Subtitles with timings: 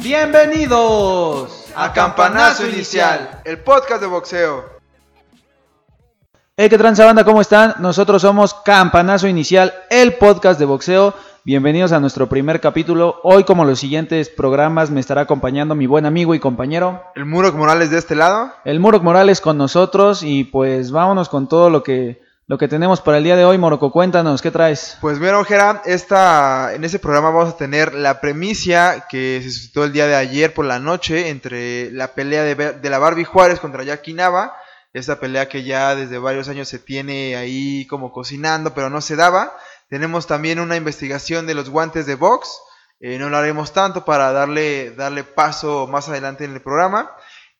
[0.00, 4.80] Bienvenidos a Campanazo Inicial, el podcast de boxeo.
[6.56, 7.24] Hey, ¿qué tranza banda?
[7.24, 7.74] ¿Cómo están?
[7.78, 11.14] Nosotros somos Campanazo Inicial, el podcast de boxeo.
[11.42, 13.18] Bienvenidos a nuestro primer capítulo.
[13.22, 17.02] Hoy, como los siguientes programas, me estará acompañando mi buen amigo y compañero.
[17.14, 18.52] El Murok Morales de este lado.
[18.66, 23.00] El Murok Morales con nosotros y pues vámonos con todo lo que lo que tenemos
[23.00, 24.98] para el día de hoy, Moroco, cuéntanos, ¿qué traes?
[25.00, 29.84] Pues mira, Ojera, esta, en este programa vamos a tener la premicia que se suscitó
[29.84, 33.84] el día de ayer por la noche entre la pelea de, la Barbie Juárez contra
[33.84, 34.56] Jackie Nava,
[34.92, 39.14] esta pelea que ya desde varios años se tiene ahí como cocinando, pero no se
[39.14, 39.56] daba.
[39.90, 42.58] Tenemos también una investigación de los guantes de box,
[43.00, 47.10] eh, no lo haremos tanto para darle, darle paso más adelante en el programa.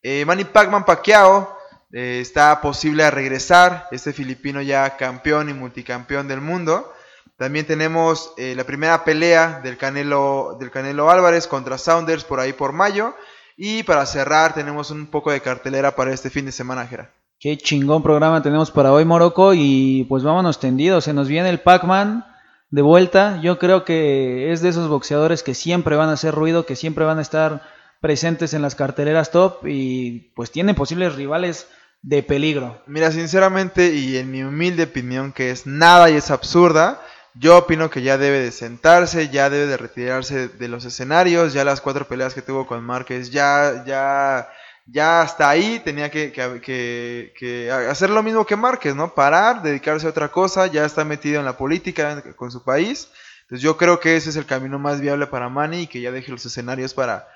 [0.02, 1.60] Eh, Manny Pacman Pacquiao
[1.92, 6.92] eh, está posible a regresar, este filipino ya campeón y multicampeón del mundo.
[7.36, 12.52] También tenemos eh, la primera pelea del Canelo, del Canelo Álvarez contra Saunders por ahí
[12.52, 13.14] por mayo.
[13.56, 17.10] Y para cerrar tenemos un poco de cartelera para este fin de semana, Jera.
[17.38, 19.52] Qué chingón programa tenemos para hoy, Morocco.
[19.54, 21.04] Y pues vámonos tendidos.
[21.04, 22.24] Se nos viene el Pac-Man
[22.70, 23.40] de vuelta.
[23.42, 27.04] Yo creo que es de esos boxeadores que siempre van a hacer ruido, que siempre
[27.04, 27.62] van a estar
[28.00, 29.66] presentes en las carteleras top.
[29.66, 31.66] Y pues tienen posibles rivales
[32.02, 32.82] de peligro.
[32.86, 37.00] Mira, sinceramente y en mi humilde opinión que es nada y es absurda,
[37.34, 41.64] yo opino que ya debe de sentarse, ya debe de retirarse de los escenarios, ya
[41.64, 44.48] las cuatro peleas que tuvo con Márquez, ya, ya,
[44.92, 49.14] ya hasta ahí tenía que, hacer lo mismo que Márquez, ¿no?
[49.14, 53.08] Parar, dedicarse a otra cosa, ya está metido en la política con su país.
[53.42, 56.10] Entonces yo creo que ese es el camino más viable para Manny y que ya
[56.12, 57.28] deje los escenarios para,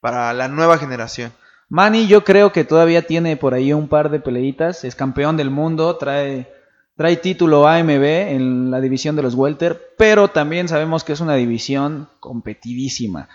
[0.00, 1.32] para la nueva generación.
[1.68, 5.50] Manny yo creo que todavía tiene por ahí un par de peleitas, es campeón del
[5.50, 6.52] mundo, trae,
[6.96, 11.34] trae título AMB en la división de los welter, pero también sabemos que es una
[11.34, 13.28] división competidísima.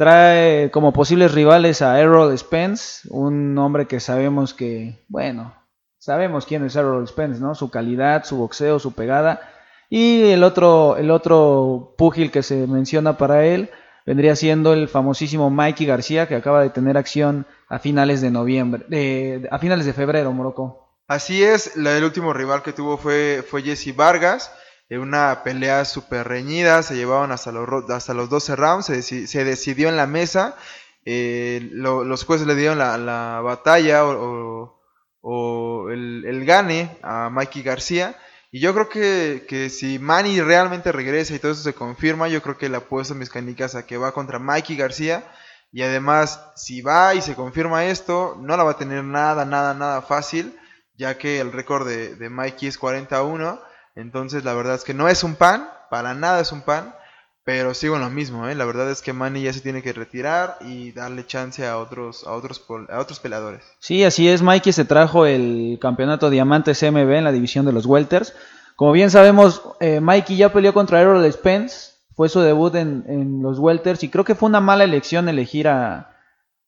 [0.00, 5.54] Trae como posibles rivales a Errol Spence, un hombre que sabemos que, bueno,
[5.98, 7.54] sabemos quién es Errol Spence, ¿no?
[7.54, 9.42] Su calidad, su boxeo, su pegada.
[9.90, 13.68] Y el otro, el otro púgil que se menciona para él
[14.06, 19.46] vendría siendo el famosísimo Mikey García, que acaba de tener acción a finales de noviembre,
[19.50, 20.94] a finales de febrero, Morocco.
[21.08, 24.50] Así es, el último rival que tuvo fue, fue Jesse Vargas,
[24.98, 29.96] una pelea súper reñida, se llevaban hasta los, hasta los 12 rounds, se, decidió en
[29.96, 30.56] la mesa,
[31.04, 38.16] eh, los jueces le dieron la, batalla o, el, el, gane a Mikey García,
[38.52, 42.42] y yo creo que, que, si Manny realmente regresa y todo eso se confirma, yo
[42.42, 45.24] creo que le apuesto mis canicas a que va contra Mikey García.
[45.72, 49.72] Y además, si va y se confirma esto, no la va a tener nada, nada,
[49.72, 50.58] nada fácil,
[50.96, 53.60] ya que el récord de, de Mikey es 41.
[54.00, 56.94] Entonces, la verdad es que no es un pan, para nada es un pan.
[57.42, 58.54] Pero sigo en lo mismo, ¿eh?
[58.54, 62.26] la verdad es que Manny ya se tiene que retirar y darle chance a otros,
[62.26, 63.64] a otros, a otros peleadores.
[63.78, 67.86] Sí, así es, Mikey se trajo el campeonato Diamante CMB en la división de los
[67.86, 68.34] Welters.
[68.76, 73.58] Como bien sabemos, eh, Mikey ya peleó contra Errol Spence, fue su debut en, los
[73.58, 76.14] Welters y creo que fue una mala elección elegir a,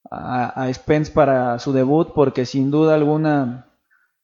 [0.09, 3.67] a Spence para su debut porque sin duda alguna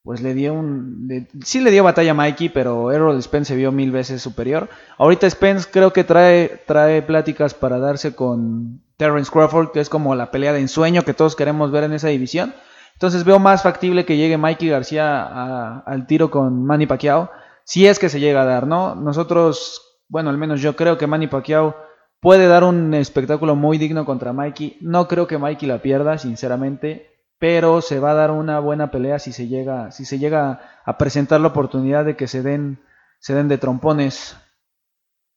[0.04, 1.28] pues le dio un...
[1.44, 4.70] sí le dio batalla a Mikey, pero Errol Spence se vio mil veces superior.
[4.98, 10.16] Ahorita Spence creo que trae, trae pláticas para darse con Terrence Crawford, que es como
[10.16, 12.54] la pelea de ensueño que todos queremos ver en esa división.
[12.94, 17.30] Entonces veo más factible que llegue Mikey García al tiro con Manny Pacquiao,
[17.64, 18.96] si es que se llega a dar, ¿no?
[18.96, 21.76] Nosotros, bueno, al menos yo creo que Manny Pacquiao
[22.20, 24.78] puede dar un espectáculo muy digno contra Mikey.
[24.82, 29.18] No creo que Mikey la pierda, sinceramente pero se va a dar una buena pelea
[29.18, 32.84] si se llega, si se llega a presentar la oportunidad de que se den,
[33.20, 34.36] se den de trompones.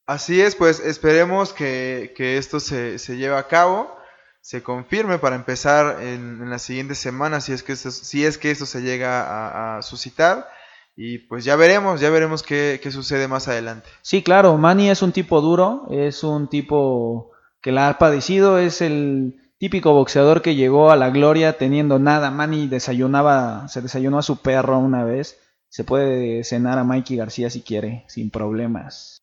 [0.04, 3.96] Así es, pues esperemos que, esto se, se, lleve a cabo,
[4.40, 8.36] se confirme para empezar en, en las siguientes semanas si es que esto, si es
[8.36, 10.48] que esto se llega a, suscitar.
[10.94, 13.88] Y pues ya veremos, ya veremos qué, qué, sucede más adelante.
[14.02, 17.30] Sí, claro, Manny es un tipo duro, es un tipo
[17.62, 22.32] que la ha padecido, es el, Típico boxeador que llegó a la gloria teniendo nada.
[22.32, 25.38] Manny desayunaba, se desayunó a su perro una vez.
[25.68, 29.22] Se puede cenar a Mikey García si quiere, sin problemas.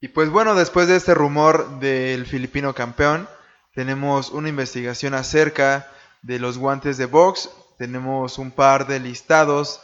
[0.00, 3.28] Y pues bueno, después de este rumor del filipino campeón,
[3.76, 5.88] tenemos una investigación acerca
[6.22, 7.48] de los guantes de box.
[7.78, 9.80] Tenemos un par de listados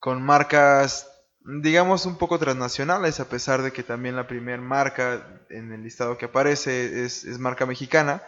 [0.00, 1.09] con marcas
[1.44, 6.18] digamos, un poco transnacionales, a pesar de que también la primera marca en el listado
[6.18, 8.22] que aparece es, marca mexicana,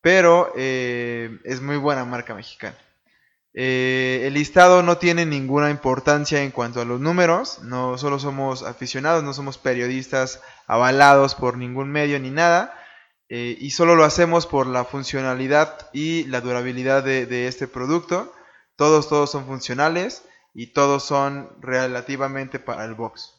[0.00, 2.76] pero eh, es muy buena marca mexicana.
[3.58, 8.62] Eh, el listado no tiene ninguna importancia en cuanto a los números, no solo somos
[8.62, 12.78] aficionados, no somos periodistas avalados por ningún medio ni nada,
[13.28, 18.32] eh, y solo lo hacemos por la funcionalidad y la durabilidad de, este producto.
[18.76, 20.22] Todos, todos son funcionales
[20.58, 23.34] y todos son relativamente para el box.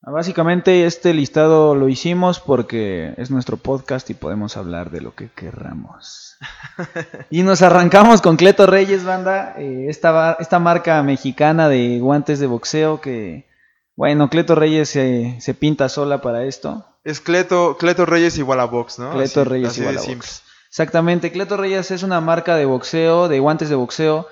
[0.00, 5.28] Básicamente este listado lo hicimos porque es nuestro podcast y podemos hablar de lo que
[5.28, 6.38] querramos.
[7.30, 12.46] y nos arrancamos con Cleto Reyes, banda, eh, esta, esta marca mexicana de guantes de
[12.46, 13.46] boxeo que,
[13.94, 16.86] bueno, Cleto Reyes se, pinta sola para esto.
[17.04, 19.12] Es Cleto, Cleto Reyes igual a box, ¿no?
[19.12, 20.44] Cleto Reyes igual a box.
[20.70, 24.28] Exactamente, Cleto Reyes es una marca de boxeo, de guantes de boxeo,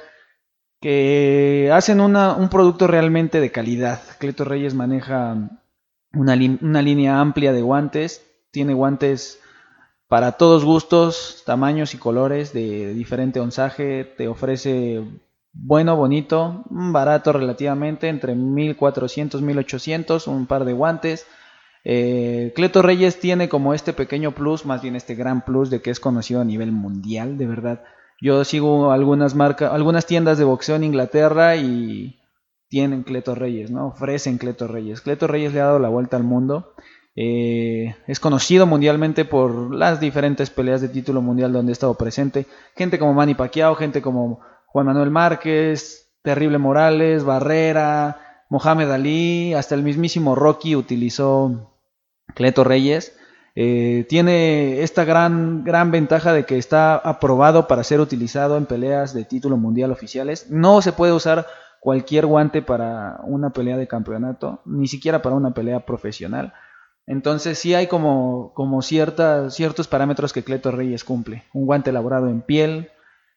[0.80, 4.00] que hacen un producto realmente de calidad.
[4.18, 5.36] Cleto Reyes maneja
[6.12, 9.40] una, una línea amplia de guantes, tiene guantes
[10.08, 15.02] para todos gustos, tamaños y colores de diferente onzaje, te ofrece
[15.52, 21.26] bueno, bonito, barato relativamente, entre 1400, 1800, un par de guantes.
[21.82, 25.90] Eh, Cleto Reyes tiene como este pequeño plus, más bien este gran plus de que
[25.90, 27.82] es conocido a nivel mundial, de verdad.
[28.20, 32.18] Yo sigo algunas marcas, algunas tiendas de boxeo en Inglaterra y
[32.68, 33.88] tienen Cleto Reyes, ¿no?
[33.88, 35.00] Ofrecen Cleto Reyes.
[35.00, 36.74] Cleto Reyes le ha dado la vuelta al mundo.
[37.14, 42.46] Eh, es conocido mundialmente por las diferentes peleas de título mundial donde ha estado presente.
[42.74, 49.74] Gente como Manny Pacquiao, gente como Juan Manuel Márquez, Terrible Morales, Barrera, Mohamed Ali, hasta
[49.74, 51.72] el mismísimo Rocky utilizó
[52.34, 53.16] Cleto Reyes.
[53.58, 59.14] Eh, tiene esta gran, gran ventaja de que está aprobado para ser utilizado en peleas
[59.14, 60.50] de título mundial oficiales.
[60.50, 61.46] No se puede usar
[61.80, 66.52] cualquier guante para una pelea de campeonato, ni siquiera para una pelea profesional.
[67.06, 71.44] Entonces sí hay como, como ciertos parámetros que Cleto Reyes cumple.
[71.54, 72.90] Un guante elaborado en piel,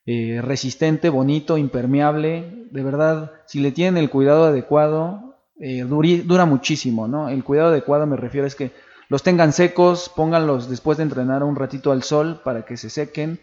[0.05, 2.67] eh, resistente, bonito, impermeable.
[2.71, 7.29] De verdad, si le tienen el cuidado adecuado, eh, dura muchísimo, ¿no?
[7.29, 8.71] El cuidado adecuado me refiero es que
[9.09, 13.39] los tengan secos, pónganlos después de entrenar un ratito al sol para que se sequen.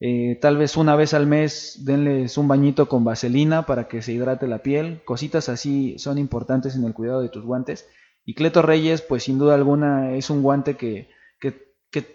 [0.00, 4.12] Eh, tal vez una vez al mes denles un bañito con vaselina para que se
[4.12, 5.02] hidrate la piel.
[5.04, 7.86] Cositas así son importantes en el cuidado de tus guantes.
[8.24, 11.10] Y Cleto Reyes, pues sin duda alguna es un guante que,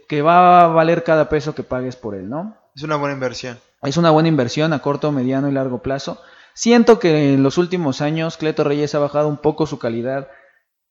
[0.07, 2.57] que va a valer cada peso que pagues por él, ¿no?
[2.75, 3.59] Es una buena inversión.
[3.83, 6.19] Es una buena inversión a corto, mediano y largo plazo.
[6.55, 10.29] Siento que en los últimos años Cleto Reyes ha bajado un poco su calidad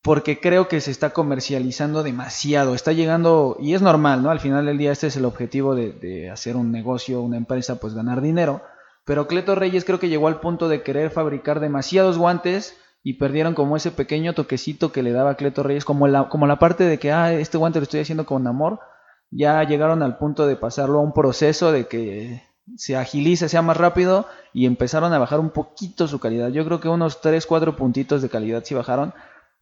[0.04, 2.74] porque creo que se está comercializando demasiado.
[2.74, 4.30] Está llegando, y es normal, ¿no?
[4.30, 7.94] Al final del día este es el objetivo de, hacer un negocio, una empresa, pues
[7.94, 8.60] ganar dinero.
[9.06, 13.54] Pero Cleto Reyes creo que llegó al punto de querer fabricar demasiados guantes y perdieron
[13.54, 16.98] como ese pequeño toquecito que le daba Cleto Reyes, como la, como la parte de
[16.98, 18.80] que, ah, este guante lo estoy haciendo con amor.
[19.30, 22.42] Ya llegaron al punto de pasarlo a un proceso de que
[22.76, 26.50] se agilice, sea más rápido y empezaron a bajar un poquito su calidad.
[26.50, 29.14] Yo creo que unos 3, 4 puntitos de calidad sí bajaron,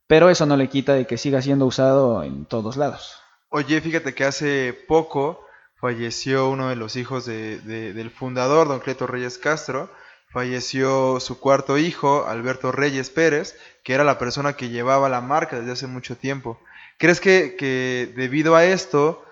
[0.06, 3.18] pero eso no le quita de que siga siendo usado en todos lados.
[3.48, 5.44] Oye, fíjate que hace poco
[5.80, 9.90] falleció uno de los hijos del fundador, don Cleto Reyes Castro,
[10.30, 15.58] falleció su cuarto hijo, Alberto Reyes Pérez, que era la persona que llevaba la marca
[15.58, 16.58] desde hace mucho tiempo.
[16.98, 19.24] ¿Crees que, que debido a esto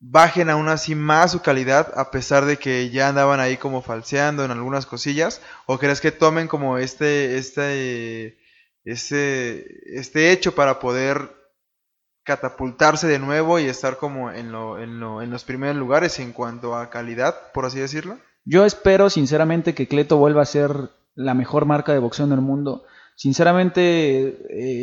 [0.00, 4.44] bajen aún así más su calidad a pesar de que ya andaban ahí como falseando
[4.44, 5.40] en algunas cosillas?
[5.66, 8.38] ¿O crees que tomen como este, este,
[8.84, 11.30] este, este hecho para poder
[12.24, 16.32] catapultarse de nuevo y estar como en, lo, en, lo, en los primeros lugares en
[16.32, 18.18] cuanto a calidad, por así decirlo?
[18.44, 22.40] Yo espero sinceramente que Cleto vuelva a ser la mejor marca de boxeo en el
[22.40, 22.84] mundo.
[23.14, 24.38] Sinceramente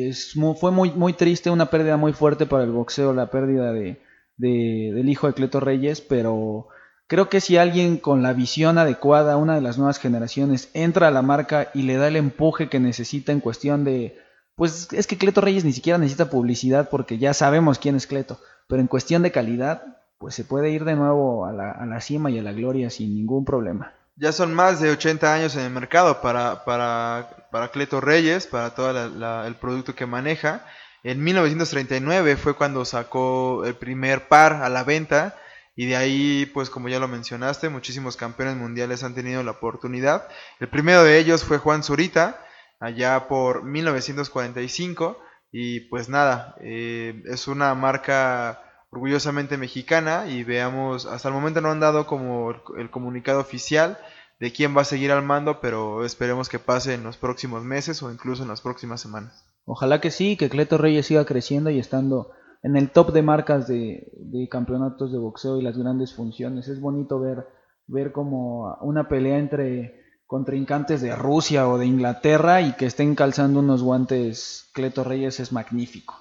[0.10, 4.00] es fue muy, muy triste, una pérdida muy fuerte para el boxeo, la pérdida de,
[4.38, 6.68] del hijo de Cleto Reyes, pero
[7.10, 11.12] creo que si alguien con la visión adecuada, una de las nuevas generaciones, entra a
[11.12, 14.20] la marca y le da el empuje que necesita en cuestión de,
[14.56, 18.40] pues es que Cleto Reyes ni siquiera necesita publicidad porque ya sabemos quién es Cleto,
[18.68, 22.00] pero en cuestión de calidad, pues se puede ir de nuevo a la, a la
[22.00, 23.92] cima y a la gloria sin ningún problema.
[24.16, 28.76] Ya son más de 80 años en el mercado para, para, para Cleto Reyes, para
[28.76, 30.64] todo el producto que maneja.
[31.02, 35.36] En 1939 fue cuando sacó el primer par a la venta
[35.80, 40.28] y de ahí, pues como ya lo mencionaste, muchísimos campeones mundiales han tenido la oportunidad.
[40.60, 42.46] El primero de ellos fue Juan Zurita,
[42.82, 45.18] allá por 1945
[45.54, 51.72] y pues nada, eh, es una marca orgullosamente mexicana y veamos, hasta el momento no
[51.72, 53.98] han dado como el comunicado oficial
[54.42, 58.04] de quién va a seguir al mando, pero esperemos que pase en los próximos meses
[58.04, 59.46] o incluso en las próximas semanas.
[59.64, 63.68] Ojalá que sí, que Cleto Reyes siga creciendo y estando en el top de marcas
[63.68, 64.12] de,
[64.50, 66.68] campeonatos de boxeo y las grandes funciones.
[66.68, 67.48] Es bonito ver,
[67.88, 73.60] ver como una pelea entre contrincantes de Rusia o de Inglaterra y que estén calzando
[73.60, 76.16] unos guantes Cleto Reyes es magnífico.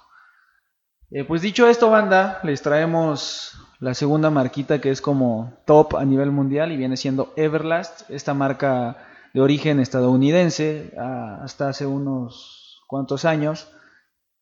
[1.11, 6.05] Eh, pues dicho esto, banda, les traemos la segunda marquita que es como top a
[6.05, 8.97] nivel mundial y viene siendo Everlast, esta marca
[9.33, 13.71] de origen estadounidense hasta hace unos cuantos años.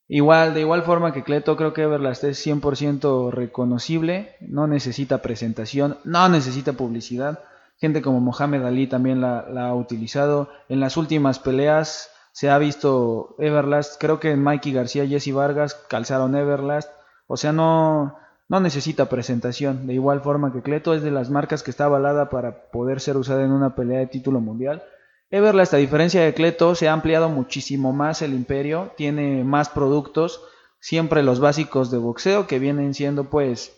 [0.09, 5.97] Igual, de igual forma que Cleto, creo que Everlast es 100% reconocible, no necesita presentación,
[6.05, 7.39] no necesita publicidad.
[7.77, 10.49] Gente como Mohamed Ali también la, ha utilizado.
[10.69, 15.75] En las últimas peleas se ha visto Everlast, creo que Mikey García y Jesse Vargas
[15.89, 16.89] calzaron Everlast.
[17.27, 19.87] O sea, no, no necesita presentación.
[19.87, 23.17] De igual forma que Cleto es de las marcas que está avalada para poder ser
[23.17, 24.83] usada en una pelea de título mundial.
[25.29, 30.41] Everlast, a diferencia de Cleto, se ha ampliado muchísimo más el imperio, tiene más productos,
[30.79, 33.73] siempre los básicos de boxeo, que vienen siendo pues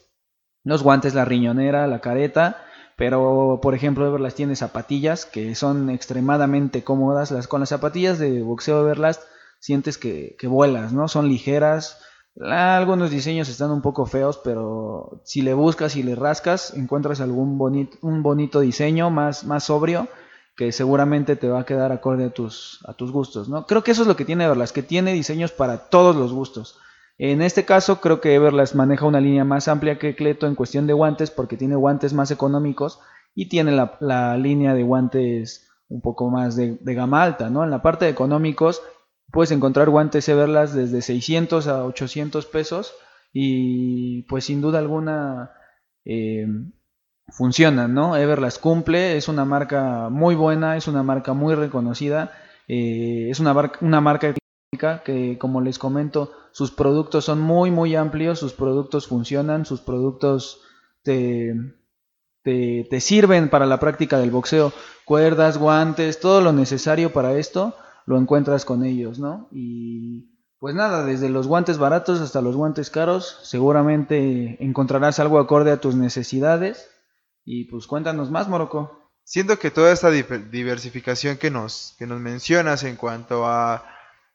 [0.63, 2.63] los guantes, la riñonera, la careta,
[2.97, 8.43] pero por ejemplo Everlast tiene zapatillas que son extremadamente cómodas, las, con las zapatillas de
[8.43, 9.23] boxeo Everlast
[9.59, 11.07] sientes que, que vuelas, ¿no?
[11.07, 11.99] Son ligeras,
[12.39, 17.57] algunos diseños están un poco feos, pero si le buscas y le rascas, encuentras algún
[17.57, 20.07] bonito, un bonito diseño más, más sobrio
[20.59, 23.65] que seguramente te va a quedar acorde a tus, a tus gustos, ¿no?
[23.65, 26.77] Creo que eso es lo que tiene Everlast, que tiene diseños para todos los gustos.
[27.17, 30.85] En este caso creo que Everlast maneja una línea más amplia que Cleto en cuestión
[30.85, 32.99] de guantes porque tiene guantes más económicos
[33.33, 37.63] y tiene la, línea de guantes un poco más de, gama alta, ¿no?
[37.63, 38.81] En la parte de económicos
[39.31, 42.93] puedes encontrar guantes Everlast desde 600 a 800 pesos
[43.31, 45.53] y pues sin duda alguna
[46.03, 46.47] eh,
[47.31, 48.15] funcionan, ¿no?
[48.15, 52.31] Everlast cumple, es una marca muy buena, es una marca muy reconocida,
[52.67, 54.33] eh, es una, una marca
[55.03, 60.61] que, como les comento, sus productos son muy, muy amplios, sus productos funcionan, sus productos
[61.03, 61.55] te,
[62.43, 64.71] te, te sirven para la práctica del boxeo,
[65.05, 69.47] cuerdas, guantes, todo lo necesario para esto lo encuentras con ellos, ¿no?
[69.51, 75.71] Y pues nada, desde los guantes baratos hasta los guantes caros, seguramente encontrarás algo acorde
[75.71, 76.89] a tus necesidades
[77.51, 79.09] y pues cuéntanos más, Morocco.
[79.23, 83.83] Siento que toda esta diversificación que nos, que nos mencionas en cuanto a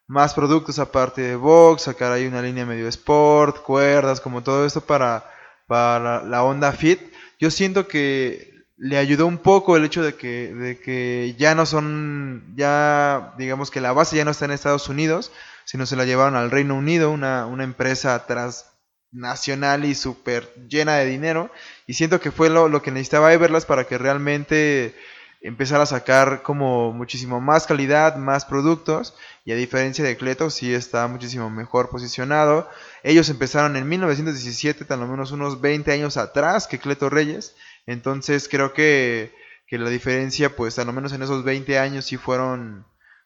[0.05, 4.81] más productos aparte de box, sacar ahí una línea medio sport, cuerdas, como todo esto
[4.81, 5.31] para,
[5.65, 6.99] para la onda fit,
[7.39, 11.65] yo siento que le ayudó un poco el hecho de que, de que ya no
[11.65, 15.31] son, ya digamos que la base ya no está en Estados Unidos,
[15.63, 18.75] sino se la llevaron al Reino Unido, una, una empresa tras
[19.15, 21.49] nacional y súper llena de dinero.
[21.87, 24.95] Y siento que fue lo, que necesitaba Everlast para que realmente
[25.41, 29.13] empezara a sacar como muchísimo más calidad, más productos.
[29.45, 32.67] Y a diferencia de Cleto, sí está muchísimo mejor posicionado.
[33.03, 37.55] Ellos empezaron en 1917, tal lo menos unos 20 años atrás que Cleto Reyes.
[37.85, 39.35] Entonces creo que,
[39.67, 42.85] que la diferencia, pues a lo menos en esos 20 años sí fueron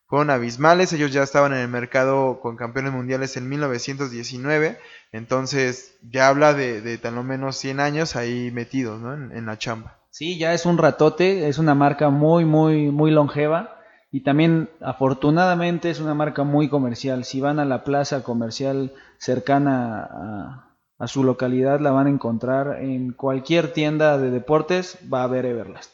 [0.09, 0.91] fueron abismales.
[0.91, 4.77] Ellos ya estaban en el mercado con campeones mundiales en 1919.
[5.11, 9.13] Entonces ya habla de, tan lo menos 100 años ahí metidos ¿no?
[9.13, 9.99] en, la chamba.
[10.09, 11.47] Sí, ya es un ratote.
[11.47, 13.75] Es una marca muy, muy, muy longeva.
[14.11, 17.23] Y también, afortunadamente, es una marca muy comercial.
[17.23, 22.81] Si van a la plaza comercial cercana a, a su localidad, la van a encontrar
[22.81, 24.97] en cualquier tienda de deportes.
[25.13, 25.91] Va a haber Everlast.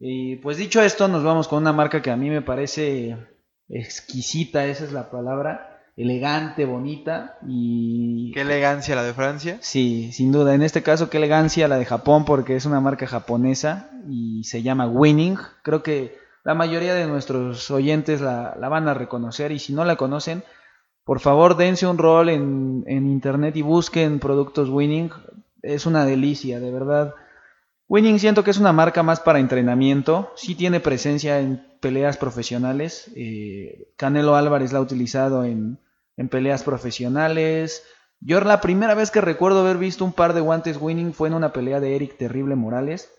[0.00, 3.16] Y pues dicho esto, nos vamos con una marca que a mí me parece
[3.68, 8.32] exquisita, esa es la palabra, elegante, bonita y...
[8.32, 9.58] ¿Qué elegancia la de Francia?
[9.60, 10.54] Sí, sin duda.
[10.54, 14.62] En este caso, qué elegancia la de Japón porque es una marca japonesa y se
[14.62, 15.38] llama Winning.
[15.62, 19.96] Creo que la mayoría de nuestros oyentes la, van a reconocer y si no la
[19.96, 20.42] conocen,
[21.04, 25.10] por favor dense un rol en, en internet y busquen productos Winning.
[25.62, 27.14] Es una delicia, de verdad.
[27.88, 33.10] Winning siento que es una marca más para entrenamiento, sí tiene presencia en peleas profesionales.
[33.14, 35.78] Eh, Canelo Álvarez la ha utilizado en,
[36.30, 37.84] peleas profesionales.
[38.20, 41.34] Yo la primera vez que recuerdo haber visto un par de guantes winning fue en
[41.34, 43.12] una pelea de Eric Terrible Morales.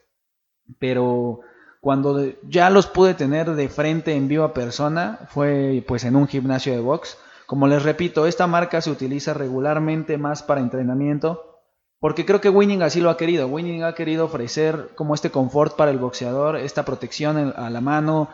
[0.80, 1.42] Pero
[1.80, 6.74] cuando ya los pude tener de frente en viva persona fue pues en un gimnasio
[6.74, 7.20] de box.
[7.46, 11.55] Como les repito, esta marca se utiliza regularmente más para entrenamiento
[12.00, 13.48] porque creo que Winning así lo ha querido.
[13.48, 18.30] Winning ha querido ofrecer como este confort para el boxeador, esta protección a la mano,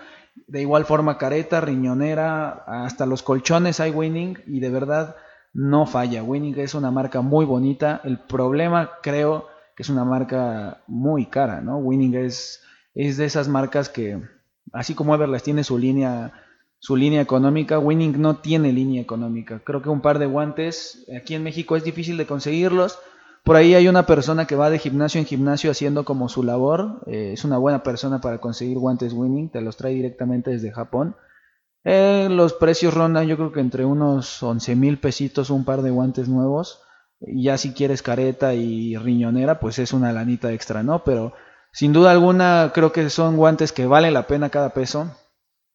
[0.48, 5.16] de igual forma careta, riñonera, hasta los colchones hay Winning y de verdad
[5.54, 6.24] no falla.
[6.24, 8.02] Winning es una marca muy bonita.
[8.04, 11.78] El problema creo que es una marca muy cara, ¿no?
[11.78, 12.62] Winning es,
[12.94, 14.22] es de esas marcas que,
[14.74, 16.34] así como Everlast tiene su línea,
[16.80, 19.62] su línea económica, Winning no tiene línea económica.
[19.64, 23.00] Creo que un par de guantes aquí en México es difícil de conseguirlos
[23.44, 27.02] Por ahí hay una persona que va de gimnasio en gimnasio haciendo como su labor.
[27.08, 29.50] Eh, es una buena persona para conseguir guantes winning.
[29.50, 31.16] Te los trae directamente desde Japón.
[31.84, 35.90] Eh, los precios rondan yo creo que entre unos 11 mil pesitos un par de
[35.90, 36.84] guantes nuevos.
[37.20, 41.04] Ya si quieres careta y riñonera, pues es una lanita extra, ¿no?
[41.04, 41.34] Pero
[41.72, 45.16] sin duda alguna creo que son guantes que valen la pena cada peso.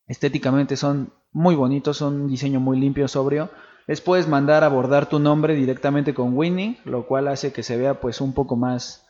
[0.07, 3.51] Estéticamente son muy bonitos, son un diseño muy limpio, sobrio.
[3.87, 7.76] Les puedes mandar a bordar tu nombre directamente con Winning, lo cual hace que se
[7.76, 9.07] vea pues un poco más,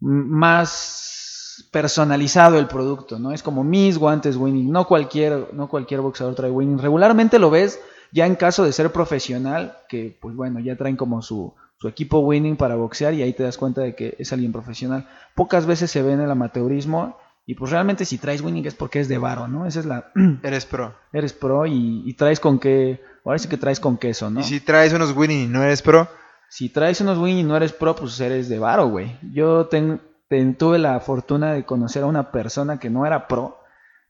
[0.00, 3.32] más personalizado el producto, ¿no?
[3.32, 6.78] Es como mis guantes Winning, no cualquier, no cualquier boxeador trae Winning.
[6.78, 7.80] Regularmente lo ves
[8.12, 12.20] ya en caso de ser profesional, que pues bueno, ya traen como su, su equipo
[12.20, 15.08] winning para boxear y ahí te das cuenta de que es alguien profesional.
[15.34, 19.00] Pocas veces se ve en el amateurismo y pues realmente si traes winning es porque
[19.00, 19.66] es de varo, ¿no?
[19.66, 20.12] Esa es la...
[20.44, 20.94] Eres pro.
[21.12, 23.00] Eres pro y, traes con qué...
[23.24, 24.40] Ahora sí que traes con queso, ¿no?
[24.40, 26.08] Y si traes unos winning y no eres pro.
[26.48, 29.16] Si traes unos winning y no eres pro, pues eres de varo, güey.
[29.32, 33.62] Yo tuve la fortuna de conocer a una persona que no era pro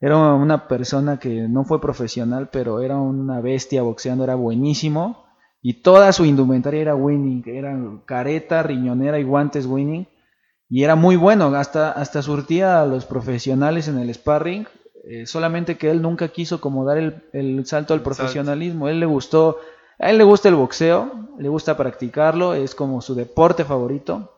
[0.03, 5.25] era una persona que no fue profesional, pero era una bestia boxeando, era buenísimo.
[5.63, 10.09] Y toda su indumentaria era winning, era careta, riñonera y guantes winning.
[10.69, 14.67] Y era muy bueno, hasta, hasta surtía a los profesionales en el sparring.
[15.05, 16.99] Eh, solamente que él nunca quiso como dar
[17.33, 18.89] el, salto al profesionalismo.
[18.89, 19.59] Él le gustó,
[19.99, 24.33] a él le gusta el boxeo, le gusta practicarlo, es como su deporte favorito,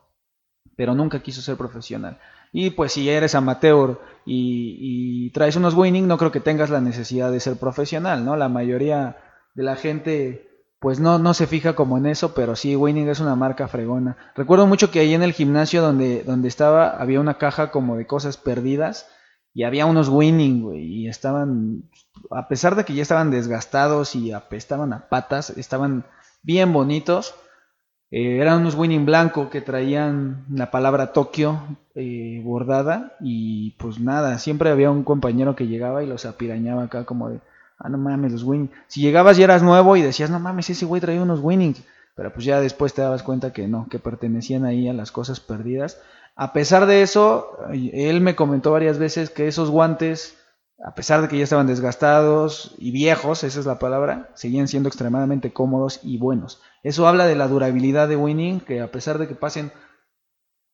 [0.77, 2.19] pero nunca quiso ser profesional.
[2.51, 7.31] Y pues si eres amateur y, traes unos winning, no creo que tengas la necesidad
[7.31, 8.37] de ser profesional, ¿no?
[8.37, 9.19] La mayoría
[9.55, 13.19] de la gente pues no, no se fija como en eso, pero sí, Winning es
[13.19, 14.19] una marca fregona.
[14.37, 18.07] Recuerdo mucho que ahí en el gimnasio donde, donde estaba había una caja como de
[18.07, 19.09] cosas perdidas
[19.55, 21.85] y había unos Winning, güey, y estaban,
[22.31, 26.05] a pesar de que ya estaban desgastados y apestaban a patas, estaban
[26.43, 27.35] bien bonitos
[28.17, 31.61] eh, eran unos winning blanco que traían la palabra Tokio
[31.97, 37.05] eh, bordada y pues nada, siempre había un compañero que llegaba y los apirañaba acá
[37.05, 37.41] como de,
[37.77, 38.71] ah no mames, los winning.
[38.87, 41.75] Si llegabas y eras nuevo y decías, no mames, ese güey traía unos winning,
[42.15, 45.41] pero pues ya después te dabas cuenta que no, que pertenecían ahí a las cosas
[45.41, 46.01] perdidas.
[46.37, 50.37] A pesar de eso, él me comentó varias veces que esos guantes,
[50.85, 54.89] a pesar de que ya estaban desgastados y viejos, esa es la palabra, seguían siendo
[54.89, 56.61] extremadamente cómodos y buenos.
[56.83, 59.73] Eso habla de la durabilidad de Winning, que a pesar de que pasen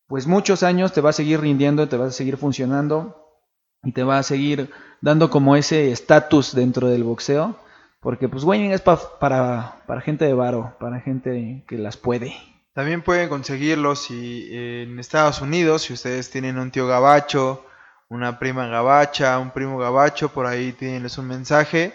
[0.07, 3.39] pues muchos años, te va a seguir rindiendo, te va a seguir funcionando
[3.81, 4.69] y te va a seguir
[4.99, 7.55] dando como ese estatus dentro del boxeo.
[8.01, 12.33] Porque pues Winning es para, para gente de varo, para gente que las puede.
[12.73, 17.65] También pueden conseguirlos si en Estados Unidos, si ustedes tienen un tío gabacho,
[18.09, 21.93] una prima gabacha, un primo gabacho, por ahí tienenles un mensaje.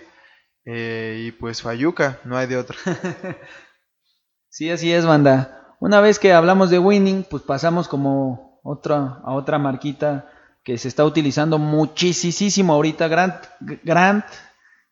[0.64, 2.76] Eh, y pues Fayuca, no hay de otra.
[4.48, 5.76] Sí, así es, banda.
[5.80, 10.30] Una vez que hablamos de winning, pues pasamos como otra, a otra marquita
[10.64, 13.06] que se está utilizando muchísimo ahorita.
[13.06, 14.24] Grant, Grant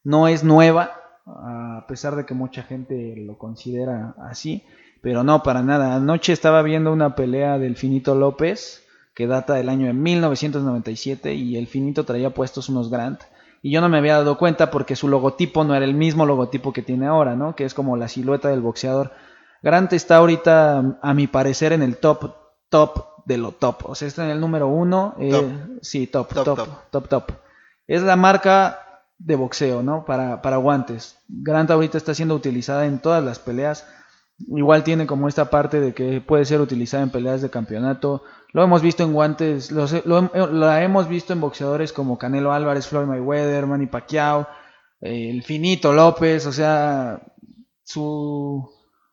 [0.02, 0.92] no es nueva,
[1.24, 4.66] a pesar de que mucha gente lo considera así,
[5.04, 5.94] pero no, para nada.
[5.94, 8.82] Anoche estaba viendo una pelea del Finito López,
[9.14, 13.20] que data del año de 1997, y el Finito traía puestos unos Grant.
[13.60, 16.72] Y yo no me había dado cuenta porque su logotipo no era el mismo logotipo
[16.72, 17.54] que tiene ahora, ¿no?
[17.54, 19.12] Que es como la silueta del boxeador.
[19.62, 22.34] Grant está ahorita, a mi parecer, en el top,
[22.70, 23.84] top de lo top.
[23.84, 25.16] O sea, está en el número uno.
[25.18, 27.32] Eh, sí, top top, top top,
[27.86, 30.06] Es la marca de boxeo, ¿no?
[30.06, 31.18] Para, para guantes.
[31.28, 33.86] Grant ahorita está siendo utilizada en todas las peleas.
[34.38, 38.22] Igual tiene como esta parte de que puede ser utilizada en peleas de campeonato.
[38.52, 39.86] Lo hemos visto en guantes, lo,
[40.52, 44.46] la hemos visto en boxeadores como Canelo Álvarez, Floyd Mayweather, Manny Pacquiao,
[45.00, 47.22] eh, el Finito López, o sea,
[47.84, 48.68] su,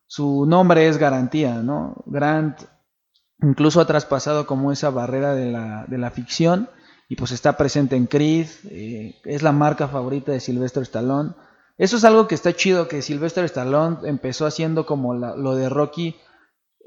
[0.08, 2.04] su nombre es garantía, ¿no?
[2.06, 2.62] Grant
[3.42, 6.70] incluso ha traspasado como esa barrera de la, de la ficción
[7.10, 11.32] y pues está presente en Creed, eh, es la marca favorita de Sylvester Stallone.
[11.82, 16.16] Eso es algo que está chido, que Sylvester Stallone empezó haciendo como lo de Rocky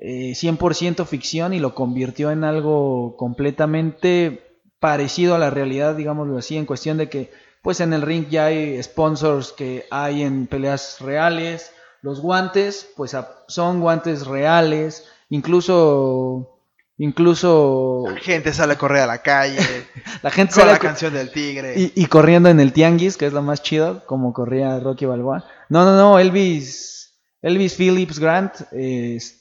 [0.00, 6.56] 100% eh, ficción y lo convirtió en algo completamente parecido a la realidad, digámoslo así,
[6.56, 11.00] en cuestión de que pues en el ring ya hay sponsors que hay en peleas
[11.00, 13.16] reales, los guantes, pues
[13.48, 16.53] son guantes reales, incluso
[16.96, 19.58] incluso la gente sale a correr a la calle
[20.22, 21.74] la gente sale la canción del tigre.
[21.76, 25.44] y, corriendo en el tianguis que es lo más chido como corría Rocky Balboa.
[25.68, 28.54] No no no Elvis Elvis Phillips Grant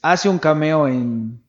[0.02, 1.42] hace un cameo en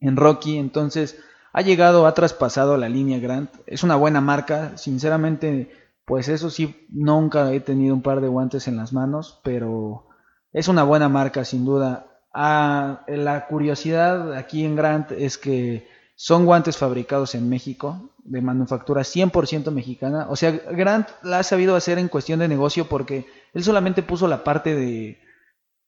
[0.00, 1.18] en Rocky entonces
[1.52, 3.50] ha llegado ha traspasado la línea Grant.
[3.66, 5.70] Es una buena marca sinceramente
[6.04, 10.06] pues eso sí nunca he tenido un par de guantes en las manos pero
[10.52, 12.06] es una buena marca, sin duda.
[12.32, 19.02] Ah, la curiosidad aquí en Grant es que son guantes fabricados en México, de manufactura
[19.02, 20.26] 100% mexicana.
[20.28, 24.28] O sea, Grant la ha sabido hacer en cuestión de negocio porque él solamente puso
[24.28, 25.20] la parte de,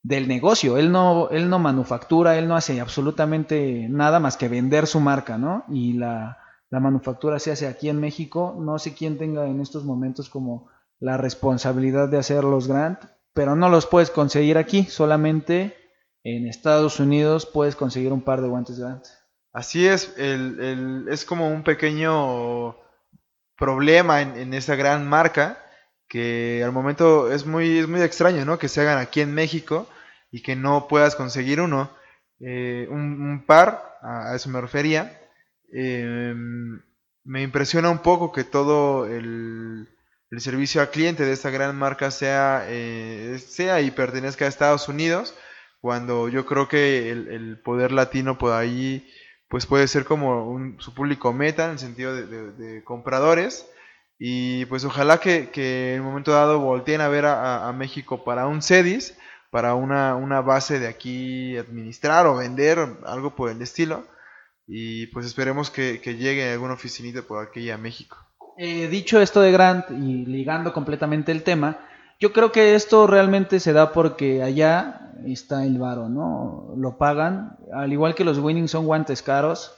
[0.02, 0.76] del negocio.
[0.76, 5.38] Él no, él no manufactura, él no hace absolutamente nada más que vender su marca,
[5.38, 5.64] ¿no?
[5.68, 8.57] Y la, la manufactura se hace aquí en México.
[8.59, 10.68] No sé quién tenga en estos momentos como
[11.00, 12.98] la responsabilidad de hacer los Grant,
[13.33, 15.84] pero no los puedes conseguir aquí, solamente
[16.24, 19.04] en Estados Unidos puedes conseguir un par de guantes Grant.
[19.52, 22.76] Así es, el, es como un pequeño
[23.56, 25.64] problema en, en, esa gran marca
[26.08, 28.58] que al momento es muy, es muy extraño, ¿no?
[28.58, 29.88] Que se hagan aquí en México
[30.30, 31.90] y que no puedas conseguir uno.
[32.40, 35.20] Eh, un, par, a, eso me refería.
[35.72, 36.82] Em,
[37.24, 39.88] me impresiona un poco que todo el,
[40.30, 44.88] el, servicio al cliente de esta gran marca sea, eh, sea y pertenezca a Estados
[44.88, 45.34] Unidos,
[45.85, 49.07] cuando yo creo que el, poder latino por ahí
[49.49, 53.68] pues puede ser como un, su público meta en el sentido de, compradores
[54.18, 55.51] y pues ojalá que,
[55.94, 59.14] en un momento dado volteen a ver a, México para un CEDIS
[59.51, 64.07] para una, una base de aquí administrar o vender, algo por el estilo.
[64.66, 68.16] Y pues esperemos que, llegue alguna oficinita por aquí a México.
[68.57, 71.79] Eh, dicho esto de Grant y ligando completamente el tema,
[72.20, 76.74] yo creo que esto realmente se da porque allá está el varo, ¿no?
[76.77, 79.74] Lo pagan, al igual que los Winning son guantes caros.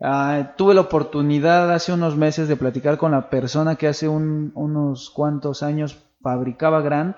[0.00, 5.10] Ah, tuve la oportunidad hace unos meses de platicar con la persona que hace unos
[5.10, 7.16] cuantos años fabricaba Grant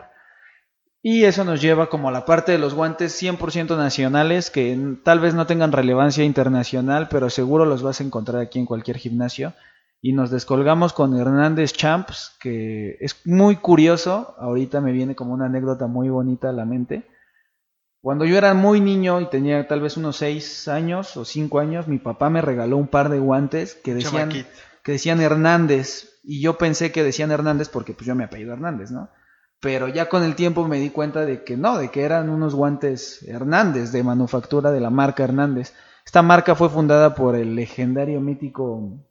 [1.02, 5.20] y eso nos lleva como a la parte de los guantes 100% nacionales que tal
[5.20, 9.52] vez no tengan relevancia internacional, pero seguro los vas a encontrar aquí en cualquier gimnasio.
[10.00, 14.34] Y nos descolgamos con Hernández Champs, que es muy curioso.
[14.38, 17.06] Ahorita me viene como una anécdota muy bonita a la mente.
[18.00, 21.88] Cuando yo era muy niño y tenía tal vez unos 6 años o 5 años,
[21.88, 24.30] mi papá me regaló un par de guantes que decían,
[24.84, 26.20] que decían Hernández.
[26.22, 29.10] Y yo pensé que decían Hernández porque pues yo me apellido Hernández, ¿no?
[29.60, 32.54] pero ya con el tiempo me di cuenta de que no, de que eran unos
[32.54, 35.74] guantes Hernández de manufactura de la marca Hernández.
[36.04, 39.04] Esta marca fue fundada por el legendario mítico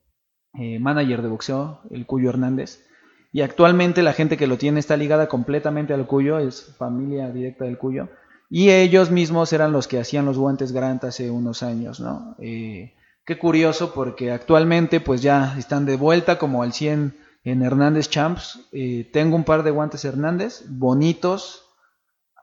[0.53, 2.85] eh, manager de boxeo, el Cuyo Hernández.
[3.31, 7.65] Y actualmente la gente que lo tiene está ligada completamente al Cuyo, es familia directa
[7.65, 8.09] del Cuyo.
[8.49, 12.35] Y ellos mismos eran los que hacían los guantes Grant hace unos años, ¿no?
[12.39, 12.93] Eh,
[13.25, 18.67] qué curioso porque actualmente pues ya están de vuelta como al 100 en Hernández Champs.
[18.71, 21.66] Eh, tengo un par de guantes Hernández, bonitos.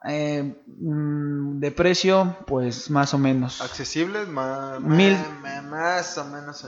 [0.07, 3.61] Eh, mm, de precio, pues más o menos.
[3.61, 4.27] ¿Accesibles?
[4.27, 5.17] Más, Mil,
[5.69, 6.65] más o menos.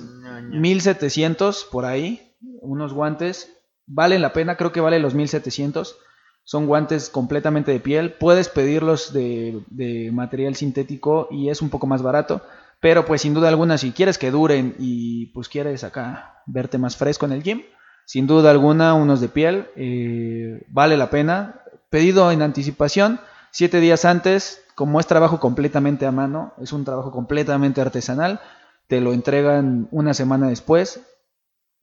[0.49, 2.35] 1700 por ahí.
[2.61, 3.53] Unos guantes.
[3.85, 5.97] Valen la pena, creo que vale los 1700.
[6.43, 8.13] Son guantes completamente de piel.
[8.13, 12.41] Puedes pedirlos de, de material sintético y es un poco más barato.
[12.79, 16.95] Pero pues sin duda alguna, si quieres que duren y pues quieres acá verte más
[16.95, 17.63] fresco en el gym,
[18.05, 21.61] sin duda alguna, unos de piel, eh, vale la pena.
[21.89, 23.19] Pedido en anticipación,
[23.51, 28.41] siete días antes, como es trabajo completamente a mano, es un trabajo completamente artesanal,
[28.87, 31.01] te lo entregan una semana después,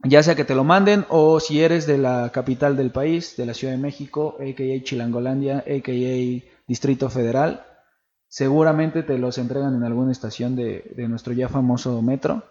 [0.02, 3.46] ya sea que te lo manden o si eres de la capital del país, de
[3.46, 4.82] la Ciudad de México, a.k.a.
[4.82, 6.50] Chilangolandia, a.k.a.
[6.66, 7.64] Distrito Federal,
[8.28, 12.44] seguramente te los entregan en alguna estación de, de nuestro ya famoso metro.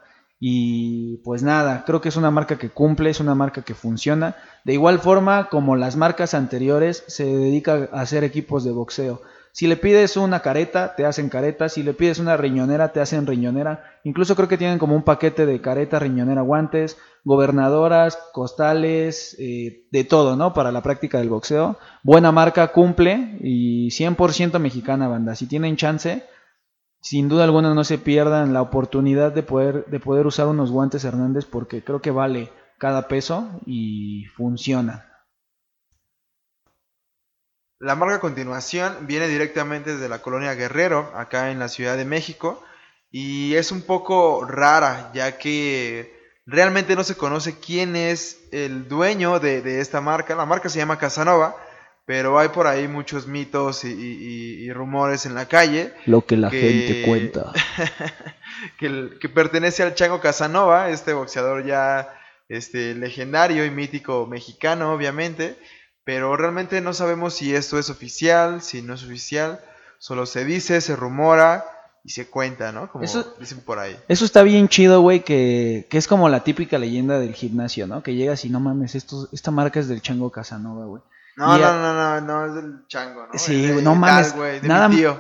[0.46, 4.36] Y pues nada, creo que es una marca que cumple, es una marca que funciona.
[4.66, 9.22] De igual forma como las marcas anteriores, se dedica a hacer equipos de boxeo.
[9.54, 11.70] Si le pides una careta, te hacen careta.
[11.70, 13.86] Si le pides una riñonera, te hacen riñonera.
[14.04, 20.04] Incluso creo que tienen como un paquete de careta, riñonera, guantes, gobernadoras, costales, eh, de
[20.04, 20.52] todo, ¿no?
[20.52, 21.78] Para la práctica del boxeo.
[22.04, 25.36] Buena marca, cumple y 100% mexicana, banda.
[25.36, 26.26] Si tienen chance,
[27.04, 31.04] sin duda alguna no se pierdan la oportunidad de poder, de poder usar unos guantes
[31.04, 35.10] Hernández porque creo que vale cada peso y funciona.
[37.78, 42.06] La marca a continuación viene directamente desde la colonia Guerrero, acá en la Ciudad de
[42.06, 42.64] México,
[43.12, 49.42] y es un poco rara, ya que realmente no se conoce quién es el dueño
[49.42, 50.36] de, de esta marca.
[50.36, 51.58] La marca se llama Casanova,
[52.06, 55.94] pero hay por ahí muchos mitos y, rumores en la calle.
[56.06, 57.54] Lo que la gente cuenta.
[58.80, 62.14] que, pertenece al Chango Casanova, este boxeador ya
[62.50, 65.58] este, legendario y mítico mexicano, obviamente.
[66.04, 69.62] Pero realmente no sabemos si esto es oficial, si no es oficial.
[69.98, 71.64] Solo se dice, se rumora
[72.04, 72.92] y se cuenta, ¿no?
[72.92, 73.98] Como eso, dicen por ahí.
[74.10, 78.04] Eso está bien chido, güey, que, que, es como la típica leyenda del gimnasio, ¿no?
[78.04, 81.02] Que llegas y no mames, esto, esta marca es del Chango Casanova, güey.
[81.36, 83.40] No, no, no, no, no, es del chango, ¿no?
[83.40, 84.34] Sí, de- no mames.
[84.34, 84.68] tal, de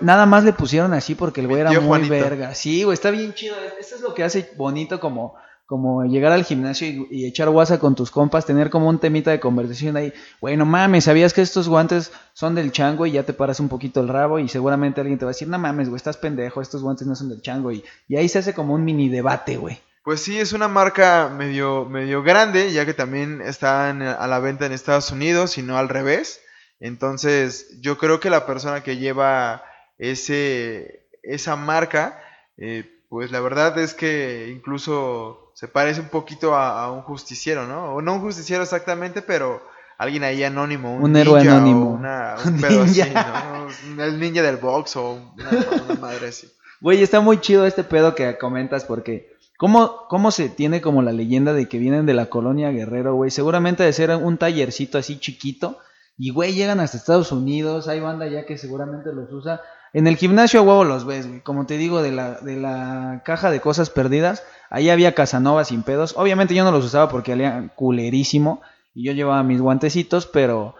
[0.02, 2.14] nada, más le pusieron así porque el güey era muy Juanito.
[2.14, 2.54] verga.
[2.54, 3.56] Sí, güey, está bien chido.
[3.80, 5.34] Eso es lo que hace bonito como,
[5.66, 9.32] como llegar al gimnasio y, y echar guasa con tus compas, tener como un temita
[9.32, 10.14] de conversación ahí.
[10.40, 13.70] Güey, no mames, ¿sabías que estos guantes son del chango y ya te paras un
[13.70, 14.38] poquito el rabo?
[14.38, 17.16] Y seguramente alguien te va a decir, no mames, güey, estás pendejo, estos guantes no
[17.16, 17.72] son del chango.
[17.72, 19.80] Y, y ahí se hace como un mini debate, güey.
[20.04, 24.40] Pues sí, es una marca medio, medio grande, ya que también está en- a la
[24.40, 26.42] venta en Estados Unidos y no al revés.
[26.82, 29.64] Entonces, yo creo que la persona que lleva
[29.98, 32.22] ese, esa marca,
[32.58, 37.66] eh, pues la verdad es que incluso se parece un poquito a, a un justiciero,
[37.68, 37.94] ¿no?
[37.96, 39.62] O no un justiciero exactamente, pero
[39.98, 40.96] alguien ahí anónimo.
[40.96, 41.92] Un, Un héroe anónimo.
[41.92, 43.70] una- Un pedo así, ninja.
[43.96, 44.04] ¿no?
[44.04, 45.50] El ninja del box o una,
[45.86, 46.52] una madre así.
[46.82, 49.33] Güey, está muy chido este pedo que comentas porque
[49.64, 53.32] ¿cómo, cómo se tiene como la leyenda de que vienen de la colonia Guerrero, güey?
[53.32, 55.78] Seguramente de ser un tallercito así chiquito
[56.18, 59.62] y, güey, llegan hasta Estados Unidos, hay banda ya que seguramente los usa.
[59.94, 61.40] En el gimnasio a huevo los ves, güey.
[61.40, 65.84] Como te digo, de la, de la caja de cosas perdidas, ahí había Casanova sin
[65.84, 66.14] pedos.
[66.18, 68.62] Obviamente yo no los usaba porque olían culerísimo
[68.94, 70.76] y yo llevaba mis guantecitos, pero...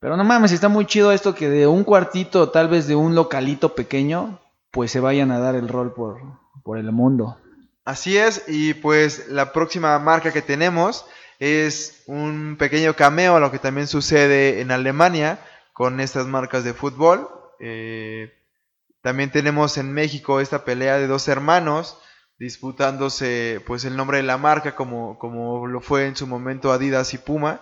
[0.00, 3.14] Pero no mames, está muy chido esto que de un cuartito, tal vez de un
[3.14, 4.38] localito pequeño,
[4.70, 6.16] pues se vayan a dar el rol por,
[6.64, 7.36] por el mundo.
[7.90, 11.06] Así es, y pues la próxima marca que tenemos
[11.40, 15.40] es un pequeño cameo a lo que también sucede en Alemania
[15.72, 17.28] con estas marcas de fútbol.
[17.58, 18.32] Eh,
[19.02, 21.98] también tenemos en México esta pelea de dos hermanos
[22.38, 27.12] disputándose pues el nombre de la marca como, como lo fue en su momento Adidas
[27.12, 27.60] y Puma,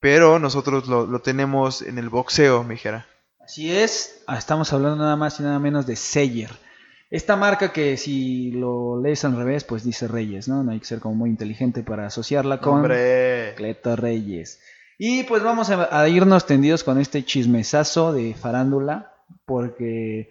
[0.00, 3.06] pero nosotros lo, lo tenemos en el boxeo, me dijera.
[3.38, 6.69] Así es, ah, estamos hablando nada más y nada menos de Seyer.
[7.10, 10.62] Esta marca que si lo lees al revés, pues dice Reyes, ¿no?
[10.62, 14.60] No hay que ser como muy inteligente para asociarla con Hombre, Cleto Reyes.
[14.96, 19.12] Y pues vamos a, a irnos tendidos con este chismesazo de farándula,
[19.44, 20.30] porque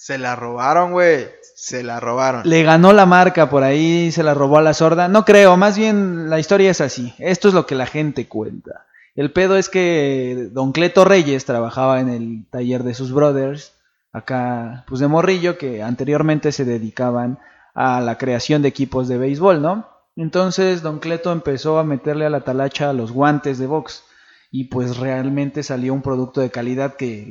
[0.00, 2.48] se la robaron, güey, se la robaron.
[2.48, 5.08] le ganó la marca por ahí, se la robó a la sorda.
[5.08, 7.12] No creo, más bien la historia es así.
[7.18, 8.86] Esto es lo que la gente cuenta.
[9.14, 13.74] El pedo es que Don Cleto Reyes trabajaba en el taller de sus brothers,
[14.12, 17.38] acá, pues de Morrillo, que anteriormente se dedicaban
[17.74, 19.88] a la creación de equipos de béisbol, ¿no?
[20.16, 24.04] Entonces Don Cleto empezó a meterle a la talacha los guantes de box
[24.50, 27.26] y pues realmente salió un producto de calidad que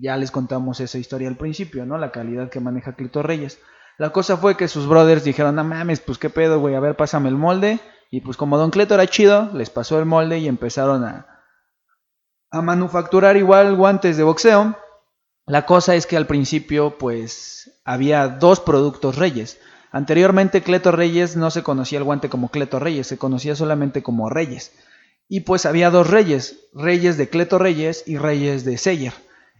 [0.00, 1.98] ya les contamos esa historia al principio, ¿no?
[1.98, 3.60] La calidad que maneja Cleto Reyes.
[3.98, 6.96] La cosa fue que sus brothers dijeron, no mames, pues qué pedo, güey, a ver,
[6.96, 7.78] pásame el molde.
[8.10, 11.26] Y pues como Don Cleto era chido, les pasó el molde y empezaron a,
[12.50, 14.76] a manufacturar igual guantes de boxeo.
[15.46, 19.58] La cosa es que al principio pues había dos productos Reyes.
[19.90, 24.30] Anteriormente Cleto Reyes no se conocía el guante como Cleto Reyes, se conocía solamente como
[24.30, 24.72] Reyes.
[25.28, 29.14] Y pues había dos Reyes, Reyes de Cleto Reyes y Reyes de Seyer.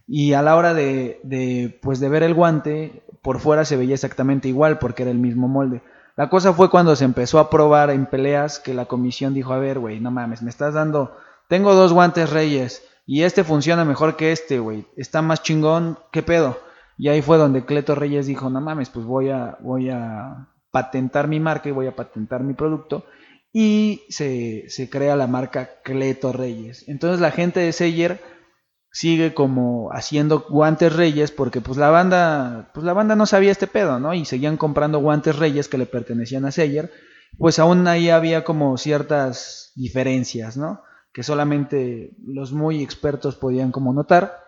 [0.07, 3.95] Y a la hora de, de, pues de ver el guante, por fuera se veía
[3.95, 5.81] exactamente igual porque era el mismo molde.
[6.15, 9.57] La cosa fue cuando se empezó a probar en peleas que la comisión dijo, a
[9.57, 11.17] ver, güey, no mames, me estás dando,
[11.47, 16.23] tengo dos guantes Reyes y este funciona mejor que este, güey, está más chingón, ¿qué
[16.23, 16.59] pedo?
[16.97, 21.27] Y ahí fue donde Cleto Reyes dijo, no mames, pues voy a, voy a patentar
[21.27, 23.05] mi marca y voy a patentar mi producto.
[23.51, 26.87] Y se, se crea la marca Cleto Reyes.
[26.87, 28.21] Entonces la gente de Seyer
[28.91, 33.67] sigue como haciendo guantes Reyes porque pues la banda, pues la banda no sabía este
[33.67, 34.13] pedo, ¿no?
[34.13, 36.91] Y seguían comprando guantes Reyes que le pertenecían a Seyer.
[37.37, 40.81] Pues aún ahí había como ciertas diferencias, ¿no?
[41.13, 44.43] Que solamente los muy expertos podían como notar.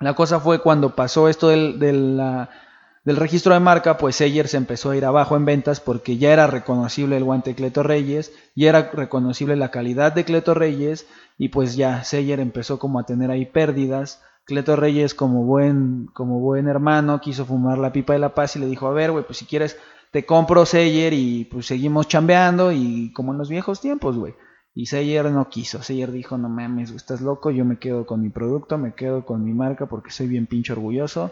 [0.00, 4.90] La cosa fue cuando pasó esto del, del, registro de marca, pues Seyer se empezó
[4.90, 8.90] a ir abajo en ventas porque ya era reconocible el guante Cleto Reyes, ya era
[8.94, 13.44] reconocible la calidad de Cleto Reyes y pues ya Seyer empezó como a tener ahí
[13.44, 14.22] pérdidas.
[14.46, 18.58] Cleto Reyes como buen, como buen hermano quiso fumar la pipa de la paz y
[18.58, 19.76] le dijo, a ver, güey, pues si quieres
[20.12, 24.34] te compro Seyer y pues seguimos chambeando y como en los viejos tiempos, güey.
[24.74, 25.82] Y Seyer no quiso.
[25.82, 29.44] Seyer dijo, no mames, estás loco, yo me quedo con mi producto, me quedo con
[29.44, 31.30] mi marca porque soy bien pinche orgulloso.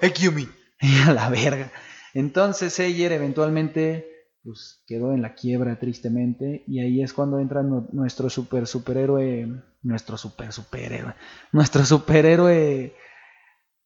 [0.80, 1.70] Y a la verga.
[2.14, 4.06] Entonces Seyer eventualmente
[4.44, 9.48] pues quedó en la quiebra tristemente y ahí es cuando entra nu- nuestro super superhéroe,
[9.82, 11.14] nuestro super superhéroe,
[11.52, 12.94] nuestro superhéroe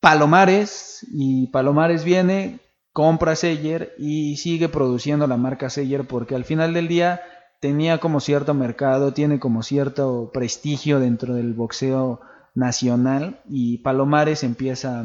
[0.00, 2.60] Palomares y Palomares viene,
[2.92, 7.20] compra Seyer y sigue produciendo la marca Seyer porque al final del día
[7.62, 12.20] tenía como cierto mercado, tiene como cierto prestigio dentro del boxeo
[12.56, 15.04] nacional y Palomares empieza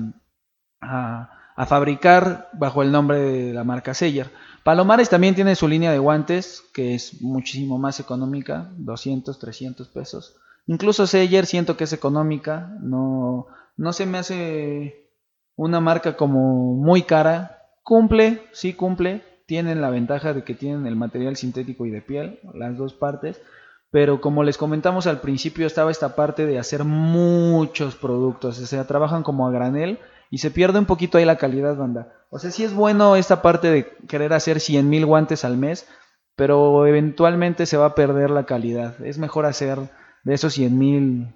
[0.82, 1.30] a,
[1.67, 4.32] fabricar bajo el nombre de la marca Seyer.
[4.63, 10.36] Palomares también tiene su línea de guantes que es muchísimo más económica, 200, 300 pesos.
[10.65, 15.12] Incluso Seller siento que es económica, no, no se me hace
[15.56, 17.54] una marca como muy cara.
[17.84, 22.39] Cumple, sí cumple, tienen la ventaja de que tienen el material sintético y de piel,
[22.53, 23.41] las dos partes,
[23.89, 28.86] pero como les comentamos al principio estaba esta parte de hacer muchos productos, o sea,
[28.86, 32.13] trabajan como a granel y se pierde un poquito ahí la calidad, banda.
[32.29, 35.88] O sea, sí es bueno esta parte de querer hacer 100 mil guantes al mes,
[36.36, 39.03] pero eventualmente se va a perder la calidad.
[39.05, 39.79] Es mejor hacer
[40.23, 41.36] de esos 100 mil,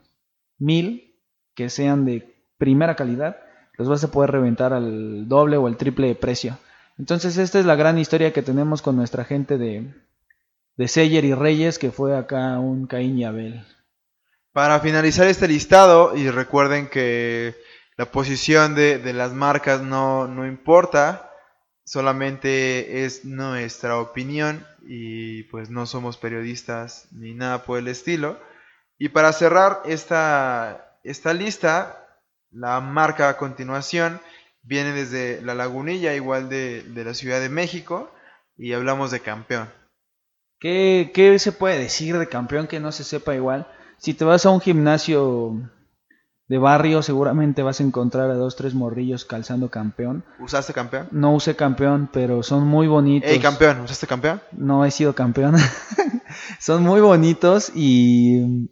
[0.59, 1.15] mil
[1.55, 3.37] que sean de primera calidad,
[3.77, 6.57] los vas a poder reventar al doble o el triple de precio.
[7.01, 9.91] Entonces esta es la gran historia que tenemos con nuestra gente de,
[10.77, 13.65] de Seller y Reyes, que fue acá un Caín y Abel.
[14.53, 17.55] Para finalizar este listado, y recuerden que
[17.97, 21.31] la posición de, de las marcas no, no importa,
[21.85, 28.39] solamente es nuestra opinión y pues no somos periodistas ni nada por el estilo.
[28.99, 32.19] Y para cerrar esta, esta lista,
[32.51, 34.21] la marca a continuación
[34.63, 38.11] viene desde la lagunilla, igual de, de la Ciudad de México,
[38.57, 39.69] y hablamos de campeón.
[40.59, 43.67] ¿Qué, ¿Qué se puede decir de campeón que no se sepa igual?
[43.97, 45.69] Si te vas a un gimnasio
[46.47, 50.23] de barrio, seguramente vas a encontrar a dos, tres morrillos calzando campeón.
[50.39, 51.07] ¿Usaste campeón?
[51.11, 53.31] No usé campeón, pero son muy bonitos.
[53.31, 54.41] Ey, campeón, ¿usaste campeón?
[54.51, 55.55] No he sido campeón.
[56.59, 58.69] son muy bonitos y,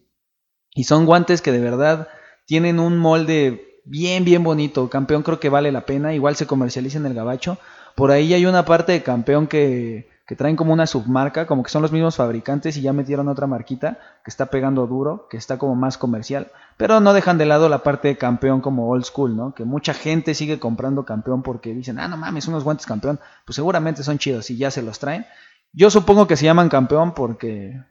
[0.76, 2.10] y son guantes que de verdad
[2.46, 4.90] tienen un molde bien, bien bonito.
[4.90, 6.14] Campeón creo que vale la pena.
[6.14, 7.58] Igual se comercializa en el gabacho.
[7.96, 11.72] Por ahí hay una parte de campeón que, que traen como una submarca, como que
[11.72, 15.58] son los mismos fabricantes y ya metieron otra marquita que está pegando duro, que está
[15.58, 19.36] como más comercial, pero no dejan de lado la parte de campeón como old school,
[19.36, 19.56] ¿no?
[19.56, 23.56] Que mucha gente sigue comprando campeón porque dicen, ah, no mames, unos guantes campeón, pues
[23.56, 25.26] seguramente son chidos y ya se los traen.
[25.74, 27.84] Yo supongo que se llaman campeón porque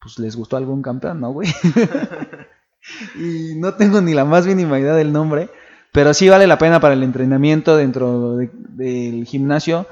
[0.00, 1.52] pues les gustó algún campeón, ¿no, güey?
[3.16, 5.50] y no tengo ni la más mínima idea del nombre,
[5.92, 9.86] pero sí vale la pena para el entrenamiento dentro de, del gimnasio.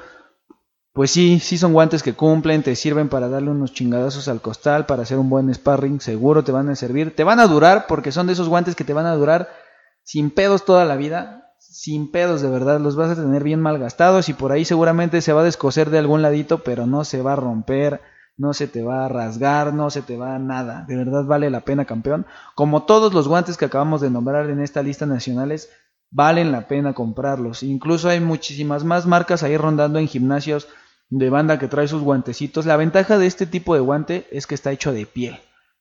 [0.92, 4.86] Pues sí, sí son guantes que cumplen, te sirven para darle unos chingadazos al costal,
[4.86, 8.12] para hacer un buen sparring, seguro te van a servir, te van a durar porque
[8.12, 9.48] son de esos guantes que te van a durar
[10.04, 13.80] sin pedos toda la vida, sin pedos de verdad, los vas a tener bien mal
[13.80, 17.22] gastados y por ahí seguramente se va a descoser de algún ladito, pero no se
[17.22, 18.00] va a romper,
[18.36, 21.50] no se te va a rasgar, no se te va a nada, de verdad vale
[21.50, 22.26] la pena campeón.
[22.54, 25.70] Como todos los guantes que acabamos de nombrar en esta lista nacionales,
[26.10, 27.62] valen la pena comprarlos.
[27.62, 30.68] Incluso hay muchísimas más marcas ahí rondando en gimnasios
[31.10, 32.66] de banda que trae sus guantecitos.
[32.66, 35.38] La ventaja de este tipo de guante es que está hecho de piel,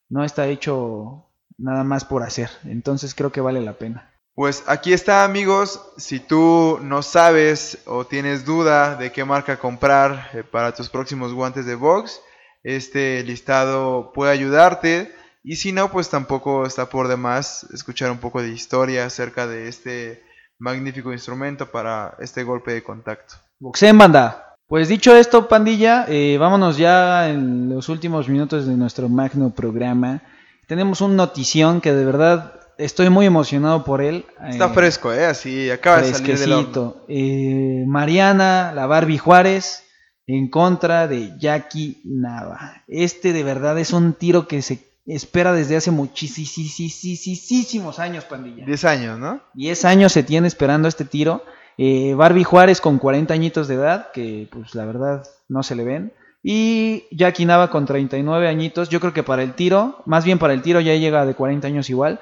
[0.08, 1.26] no está hecho
[1.58, 2.50] nada más por hacer.
[2.64, 4.10] Entonces creo que vale la pena.
[4.34, 10.30] Pues aquí está amigos, si tú no sabes o tienes duda de qué marca comprar
[10.32, 12.20] eh, para tus próximos guantes de box,
[12.64, 18.40] este listado puede ayudarte y si no, pues tampoco está por demás escuchar un poco
[18.40, 20.24] de historia acerca de este
[20.58, 23.34] magnífico instrumento para este golpe de contacto.
[23.60, 24.56] Boxen banda.
[24.66, 30.22] Pues dicho esto, pandilla, eh, vámonos ya en los últimos minutos de nuestro magno programa.
[30.66, 34.24] Tenemos un notición que de verdad estoy muy emocionado por él.
[34.48, 35.26] Está Eh, fresco, ¿eh?
[35.26, 36.96] Así acaba de salir del horno.
[37.08, 39.83] Eh, Mariana, la Barbie Juárez,
[40.26, 42.82] en contra de Jackie Nava.
[42.88, 48.64] Este de verdad es un tiro que se espera desde hace muchísimos años, pandilla.
[48.64, 49.40] 10 años, ¿no?
[49.54, 51.44] 10 años se tiene esperando este tiro.
[51.76, 55.84] Eh, Barbie Juárez con 40 añitos de edad, que pues la verdad no se le
[55.84, 56.12] ven.
[56.42, 58.88] Y Jackie Nava con 39 añitos.
[58.88, 61.66] Yo creo que para el tiro, más bien para el tiro ya llega de 40
[61.66, 62.20] años igual.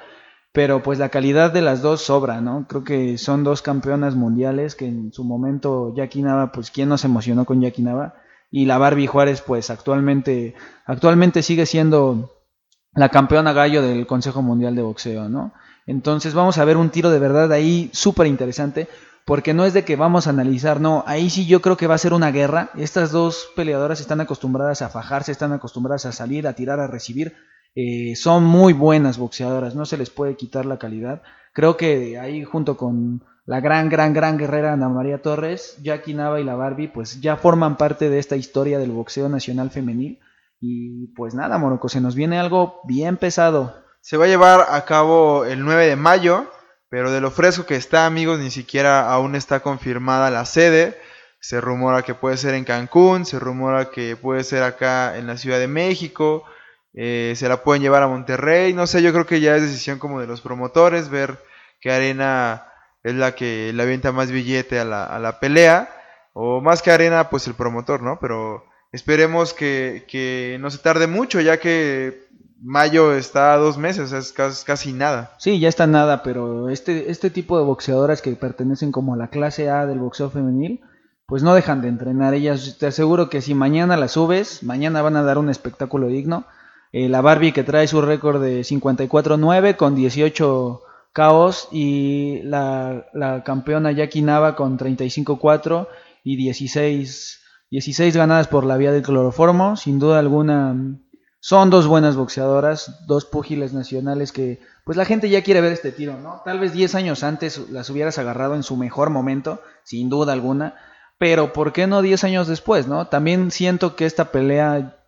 [0.53, 2.67] Pero pues la calidad de las dos sobra, ¿no?
[2.69, 6.97] Creo que son dos campeonas mundiales que en su momento Jackie Nava, pues quién no
[6.97, 8.15] se emocionó con Jackie Nava.
[8.51, 10.53] Y la Barbie Juárez pues actualmente,
[10.85, 12.31] actualmente sigue siendo
[12.93, 15.53] la campeona gallo del Consejo Mundial de Boxeo, ¿no?
[15.87, 18.87] Entonces vamos a ver un tiro de verdad ahí súper interesante,
[19.25, 21.95] porque no es de que vamos a analizar, no, ahí sí yo creo que va
[21.95, 22.69] a ser una guerra.
[22.75, 27.33] Estas dos peleadoras están acostumbradas a fajarse, están acostumbradas a salir, a tirar, a recibir.
[27.75, 31.21] Eh, son muy buenas boxeadoras, no se les puede quitar la calidad.
[31.53, 36.39] Creo que ahí junto con la gran, gran, gran guerrera Ana María Torres, Jackie Nava
[36.39, 40.19] y la Barbie, pues ya forman parte de esta historia del boxeo nacional femenil.
[40.61, 43.75] Y pues nada, Moroco, se nos viene algo bien pesado.
[43.99, 46.45] Se va a llevar a cabo el 9 de mayo,
[46.87, 50.97] pero de lo fresco que está, amigos, ni siquiera aún está confirmada la sede.
[51.41, 55.35] Se rumora que puede ser en Cancún, se rumora que puede ser acá en la
[55.35, 56.45] Ciudad de México,
[56.93, 59.99] eh, se la pueden llevar a Monterrey, no sé, yo creo que ya es decisión
[59.99, 61.37] como de los promotores, ver
[61.81, 62.67] qué arena
[63.03, 65.89] es la que le avienta más billete a la, a la pelea,
[66.33, 68.17] o más que arena, pues el promotor, ¿no?
[68.19, 72.23] Pero esperemos que, que no se tarde mucho, ya que
[72.63, 75.35] mayo está a dos meses, es casi, nada.
[75.37, 79.27] Sí, ya está nada, pero este, este tipo de boxeadoras que pertenecen como a la
[79.27, 80.81] clase A del boxeo femenil,
[81.25, 82.33] pues no dejan de entrenar.
[82.33, 86.45] Ellas, te aseguro que si mañana las subes, mañana van a dar un espectáculo digno.
[86.93, 90.81] Eh, la Barbie que trae su récord de 54-9 con 18
[91.11, 95.87] caos y la, la campeona Jackie Nava con 35-4
[96.23, 97.41] y 16,
[97.71, 99.75] 16 ganadas por la vía del cloroformo.
[99.75, 100.99] Sin duda alguna
[101.39, 105.91] son dos buenas boxeadoras, dos púgiles nacionales que pues la gente ya quiere ver este
[105.91, 106.41] tiro, ¿no?
[106.45, 110.75] Tal vez 10 años antes las hubieras agarrado en su mejor momento, sin duda alguna,
[111.17, 113.07] pero ¿por qué no 10 años después, no?
[113.07, 115.02] También siento que esta pelea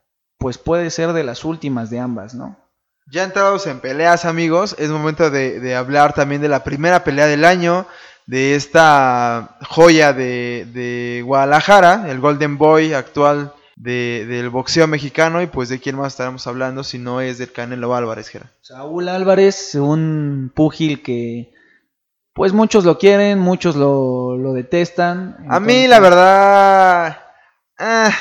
[0.46, 2.56] pues puede ser de las últimas de ambas, ¿no?
[3.12, 7.26] Ya entrados en peleas, amigos, es momento de, de hablar también de la primera pelea
[7.26, 7.88] del año,
[8.28, 15.48] de esta joya de, de Guadalajara, el Golden Boy actual de, del boxeo mexicano y
[15.48, 18.52] pues de quién más estaremos hablando si no es del Canelo Álvarez, Gera.
[18.62, 21.56] Saúl Álvarez, un púgil que
[22.36, 25.38] pues muchos lo quieren, muchos lo, lo detestan.
[25.50, 27.18] A mí la verdad...
[27.80, 28.12] Ah,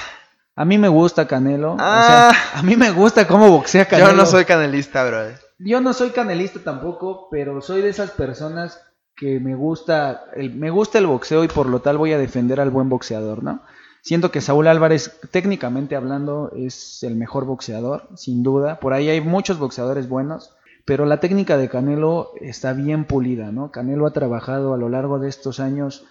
[0.56, 1.76] a mí me gusta Canelo.
[1.78, 4.10] Ah, a mí me gusta cómo boxea Canelo.
[4.12, 5.18] Yo no soy canelista, bro.
[5.58, 8.80] Yo no soy canelista tampoco, pero soy de esas personas
[9.16, 12.60] que me gusta el, me gusta el boxeo y por lo tal voy a defender
[12.60, 13.62] al buen boxeador, ¿no?
[14.02, 18.78] Siento que Saúl Álvarez, técnicamente hablando, es el mejor boxeador, sin duda.
[18.78, 23.70] Por ahí hay muchos boxeadores buenos, pero la técnica de Canelo está bien pulida, ¿no?
[23.70, 26.04] Canelo ha trabajado a lo largo de estos años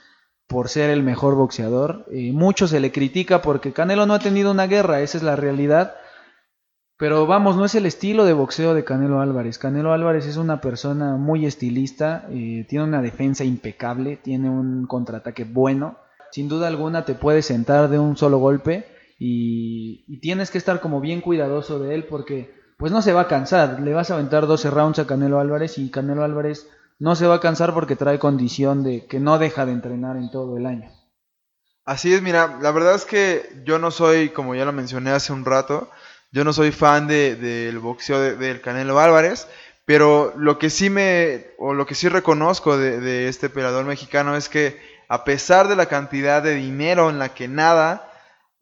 [0.54, 2.06] por ser el mejor boxeador.
[2.14, 5.36] y mucho se le critica porque Canelo no ha tenido una guerra, esa es la
[5.36, 5.96] realidad.
[6.98, 9.58] Pero vamos, no es el estilo de boxeo de Canelo Álvarez.
[9.58, 15.44] Canelo Álvarez es una persona muy estilista, eh, tiene una defensa impecable, tiene un contraataque
[15.44, 15.98] bueno
[16.34, 18.88] sin duda alguna te puede sentar de un solo golpe
[19.20, 23.28] y, tienes que estar como bien cuidadoso de él porque pues no se va a
[23.28, 23.80] cansar.
[23.82, 26.68] Le vas a aventar 12 rounds a Canelo Álvarez y Canelo Álvarez
[27.00, 30.32] no se va a cansar porque trae condición de que no deja de entrenar en
[30.32, 30.92] todo el año.
[31.86, 35.34] Así es, mira, la verdad es que yo no soy, como ya lo mencioné hace
[35.34, 35.90] un rato,
[36.32, 39.48] yo no soy fan del de, boxeo del Canelo Álvarez,
[39.86, 44.38] pero lo que sí me, o lo que sí reconozco de, de este peleador mexicano
[44.38, 44.80] es que
[45.10, 48.10] a pesar de la cantidad de dinero en la que nada,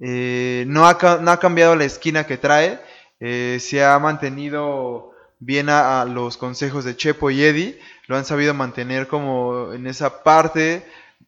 [0.01, 2.79] eh, no, ha, no, ha, cambiado la esquina que trae,
[3.19, 8.53] eh, se ha mantenido bien a, los consejos de Chepo y Eddie, lo han sabido
[8.53, 10.83] mantener como en esa parte,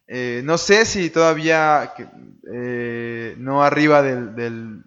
[0.06, 1.94] eh, no sé si todavía
[3.38, 4.34] no arriba del,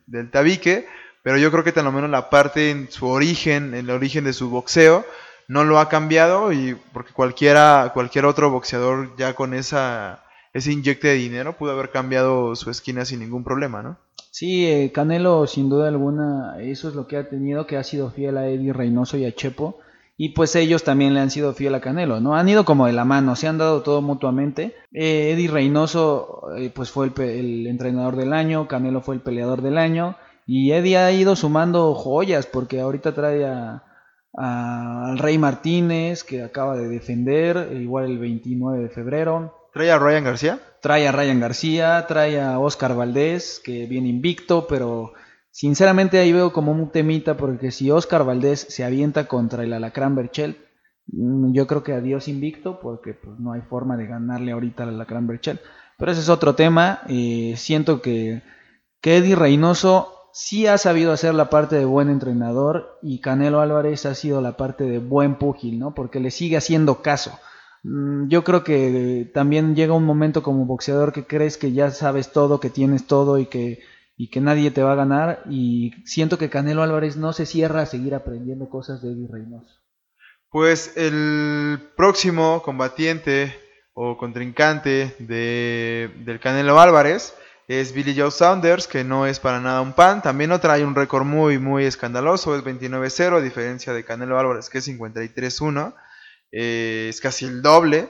[0.05, 0.87] del, tabique,
[1.23, 4.33] pero yo creo que lo menos la parte en su origen, en el origen de
[4.33, 5.05] su boxeo,
[5.47, 10.23] no lo ha cambiado y porque cualquiera, cualquier otro boxeador ya con esa
[10.57, 13.97] ese inyecte de dinero pudo haber cambiado su esquina sin ningún problema, ¿no?
[14.31, 18.11] Sí, eh, Canelo sin duda alguna, eso es lo que ha tenido, que ha sido
[18.11, 19.79] fiel a Eddie Reynoso y a Chepo,
[20.19, 22.35] y pues ellos también le han sido fiel a Canelo, ¿no?
[22.35, 24.75] Han ido como de la mano, se han dado todo mutuamente.
[24.91, 29.77] Eh, Eddie Reynoso eh, pues fue el, entrenador del año, Canelo fue el peleador del
[29.77, 30.15] año,
[30.47, 33.83] y Eddie ha ido sumando joyas, porque ahorita trae a,
[34.33, 39.69] al Rey Martínez, que acaba de defender, igual el 29 de febrero.
[39.71, 40.59] ¿Trae a Ryan García?
[40.81, 45.13] Trae a Ryan García, trae a Oscar Valdés, que viene invicto, pero
[45.57, 50.13] sinceramente ahí veo como un temita, porque si Oscar Valdés se avienta contra el Alacrán
[50.13, 50.55] Berchel,
[51.07, 54.89] mm, yo creo que adiós invicto, porque pues, no hay forma de ganarle ahorita al
[54.89, 55.59] Alacrán Berchel.
[55.97, 57.01] Pero ese es otro tema.
[57.09, 58.43] Eh, siento que,
[59.01, 64.05] que Eddie Reynoso sí ha sabido hacer la parte de buen entrenador y Canelo Álvarez
[64.05, 65.95] ha sido la parte de buen púgil, ¿no?
[65.95, 67.31] Porque le sigue haciendo caso.
[67.81, 72.31] Mm, yo creo que también llega un momento como boxeador que crees que ya sabes
[72.31, 73.79] todo, que tienes todo y que,
[74.17, 75.43] y que nadie te va a ganar.
[75.49, 79.73] Y siento que Canelo Álvarez no se cierra a seguir aprendiendo cosas de Eddie Reynoso.
[80.49, 83.55] Pues el próximo combatiente
[83.93, 87.35] o contrincante de, del Canelo Álvarez
[87.67, 90.21] es Billy Joe Saunders, que no es para nada un pan.
[90.21, 94.69] También no trae un récord muy, muy escandaloso, es 29-0, a diferencia de Canelo Álvarez,
[94.69, 95.93] que es 53-1.
[96.51, 98.07] Eh, es casi el doble.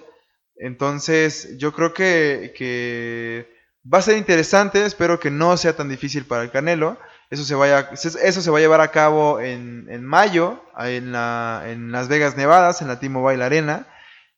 [0.57, 3.56] Entonces, yo creo que,
[3.93, 6.97] va a ser interesante, espero que no sea tan difícil para el Canelo.
[7.29, 11.91] Eso se, vaya, eso se va a llevar a cabo en, mayo, en, la, en
[11.91, 13.87] Las Vegas, Nevada, en la T-Mobile Arena.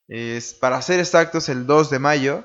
[0.08, 2.43] Es, para ser exactos, el 2 de mayo.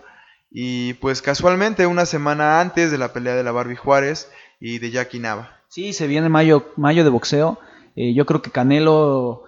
[0.50, 4.30] Y pues casualmente una semana antes de la pelea de la Barbie Juárez
[4.60, 5.62] y de Jackie Nava.
[5.68, 7.58] Sí, se viene mayo, mayo de boxeo.
[7.96, 9.44] Eh, yo creo que Canelo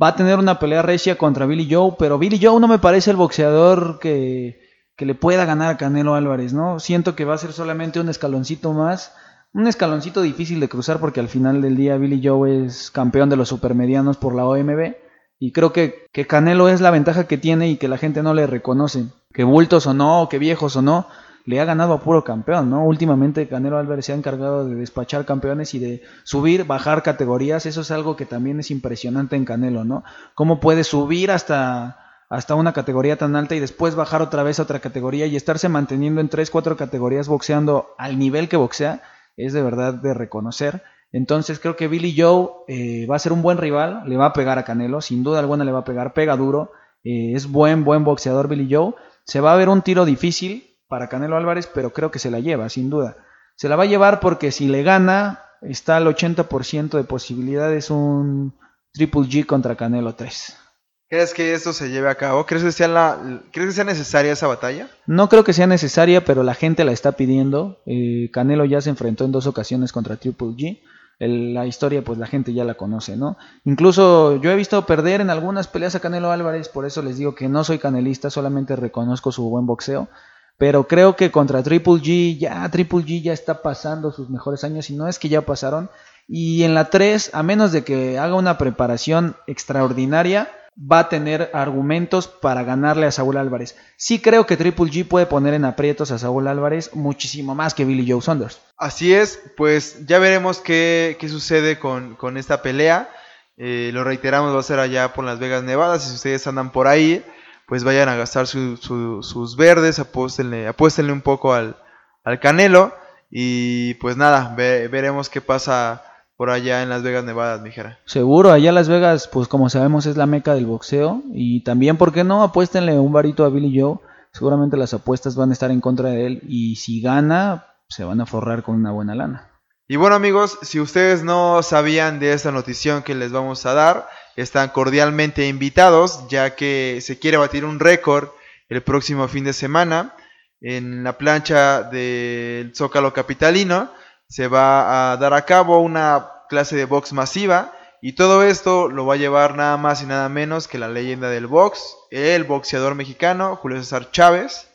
[0.00, 3.10] va a tener una pelea recia contra Billy Joe, pero Billy Joe no me parece
[3.10, 4.63] el boxeador que,
[4.96, 6.80] que le pueda ganar a Canelo Álvarez, ¿no?
[6.80, 9.12] Siento que va a ser solamente un escaloncito más
[9.54, 13.36] un escaloncito difícil de cruzar porque al final del día Billy Joe es campeón de
[13.36, 14.96] los supermedianos por la OMB
[15.38, 18.34] y creo que, que Canelo es la ventaja que tiene y que la gente no
[18.34, 19.06] le reconoce.
[19.32, 21.06] Que bultos o no, que viejos o no,
[21.44, 22.84] le ha ganado a puro campeón, ¿no?
[22.84, 27.66] Últimamente Canelo Álvarez se ha encargado de despachar campeones y de subir, bajar categorías.
[27.66, 30.02] Eso es algo que también es impresionante en Canelo, ¿no?
[30.34, 32.03] Cómo puede subir hasta,
[32.34, 35.68] hasta una categoría tan alta y después bajar otra vez a otra categoría y estarse
[35.68, 39.02] manteniendo en tres, cuatro categorías boxeando al nivel que boxea,
[39.36, 40.82] es de verdad de reconocer.
[41.12, 44.32] Entonces creo que Billy Joe eh, va a ser un buen rival, le va a
[44.32, 46.72] pegar a Canelo, sin duda alguna le va a pegar, pega duro,
[47.04, 48.94] eh, es buen, buen boxeador Billy Joe.
[49.24, 52.40] Se va a ver un tiro difícil, para Canelo Álvarez, pero creo que se la
[52.40, 53.16] lleva, sin duda.
[53.56, 58.54] Se la va a llevar porque si le gana, está al 80% de posibilidades un
[58.92, 60.63] Triple G contra Canelo 3.
[61.08, 62.46] ¿Crees que esto se lleve a cabo?
[62.46, 64.88] ¿Crees que, sea la, ¿Crees que sea necesaria esa batalla?
[65.06, 67.82] No creo que sea necesaria, pero la gente la está pidiendo.
[67.86, 70.80] Eh, Canelo ya se enfrentó en dos ocasiones contra Triple G.
[71.18, 73.36] la historia, pues la gente ya la conoce, ¿no?
[73.64, 77.34] Incluso yo he visto perder en algunas peleas a Canelo Álvarez, por eso les digo
[77.34, 80.08] que no soy canelista, solamente reconozco su buen boxeo.
[80.56, 84.88] Pero creo que contra Triple G, ya Triple G ya está pasando sus mejores años
[84.88, 85.90] y no es que ya pasaron.
[86.28, 91.50] Y en la 3, a menos de que haga una preparación extraordinaria, va a tener
[91.54, 93.76] argumentos para ganarle a Saúl Álvarez.
[93.96, 97.84] Sí creo que Triple G puede poner en aprietos a Saúl Álvarez muchísimo más que
[97.84, 98.60] Billy Joe Saunders.
[98.76, 103.10] Así es, pues ya veremos qué, sucede con, esta pelea.
[103.56, 105.98] Eh, lo reiteramos, va a ser allá por Las Vegas, Nevada.
[105.98, 107.24] Si ustedes andan por ahí,
[107.66, 111.76] pues vayan a gastar sus verdes, apuéstenle un poco al,
[112.24, 112.94] al Canelo
[113.30, 116.02] y pues nada, veremos qué pasa
[116.36, 117.98] por allá en Las Vegas, Nevada, mijera.
[118.06, 122.12] Seguro, allá Las Vegas, pues como sabemos es la meca del boxeo y también, ¿por
[122.12, 122.42] qué no?
[122.42, 123.98] Apuéstenle un varito a Billy Joe,
[124.32, 128.20] seguramente las apuestas van a estar en contra de él y si gana, se van
[128.20, 129.50] a forrar con una buena lana.
[129.86, 134.08] Y bueno amigos, si ustedes no sabían de esta notición que les vamos a dar,
[134.34, 138.30] están cordialmente invitados ya que se quiere batir un récord
[138.68, 140.14] el próximo fin de semana
[140.60, 143.90] en la plancha del Zócalo Capitalino.
[144.34, 147.72] Se va a dar a cabo una clase de box masiva
[148.02, 151.30] y todo esto lo va a llevar nada más y nada menos que la leyenda
[151.30, 154.68] del box, el boxeador mexicano Julio César Chávez.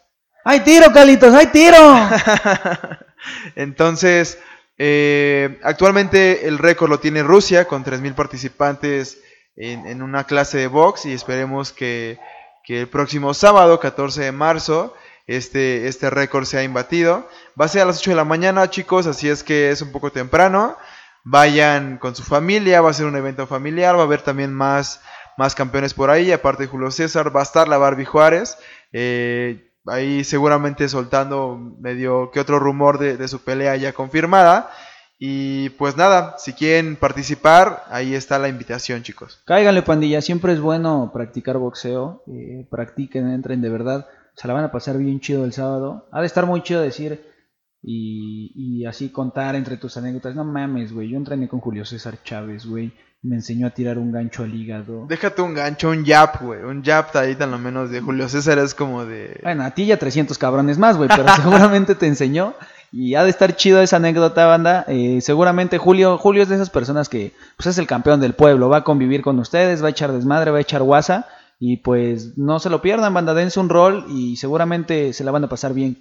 [0.46, 1.34] ¡Hay tiro, Calitos!
[1.34, 1.76] ¡Hay tiro!
[3.56, 4.40] Entonces,
[4.78, 9.22] eh, actualmente el récord lo tiene Rusia con 3.000 participantes
[9.58, 12.18] en, una clase de box y esperemos que,
[12.66, 14.96] el próximo sábado, 14 de marzo,
[15.30, 17.30] este, este récord sea imbatido.
[17.60, 19.92] Va a ser a las 8 de la mañana, chicos, así es que es un
[19.92, 20.76] poco temprano.
[21.24, 25.02] Vayan con su familia, va a ser un evento familiar, va a haber también más,
[25.38, 28.58] más campeones por ahí, aparte de Julio César, va a estar la Barbie Juárez.
[28.92, 34.72] Eh, ahí seguramente soltando medio que otro rumor de, de su pelea ya confirmada.
[35.20, 39.44] Y pues nada, si quieren participar, ahí está la invitación, chicos.
[39.46, 42.24] Cáiganle, pandilla, siempre es bueno practicar boxeo.
[42.26, 44.08] Eh, practiquen, entren de verdad.
[44.40, 46.08] Se la van a pasar bien chido el sábado.
[46.14, 47.22] Ha de estar muy chido decir
[47.84, 50.34] y, y así contar entre tus anécdotas.
[50.34, 51.10] No mames, güey.
[51.10, 52.94] Yo entrené con Julio César Chávez, güey.
[53.22, 55.08] Me enseñó a tirar un gancho al hígado.
[55.10, 56.62] Déjate un gancho, un jab, güey.
[56.62, 59.42] Un jab ahí tan lo menos de Julio César es como de...
[59.44, 61.10] Bueno, a ti ya 300 cabrones más, güey.
[61.10, 62.54] Pero seguramente te enseñó.
[62.94, 64.86] Y ha de estar chido esa anécdota, banda.
[64.88, 68.70] Eh, seguramente Julio, Julio es de esas personas que pues es el campeón del pueblo,
[68.70, 71.28] va a convivir con ustedes, va a echar desmadre, va a echar guasa.
[71.60, 75.44] Y pues no se lo pierdan, banda, dense un rol y seguramente se la van
[75.44, 75.98] a pasar bien.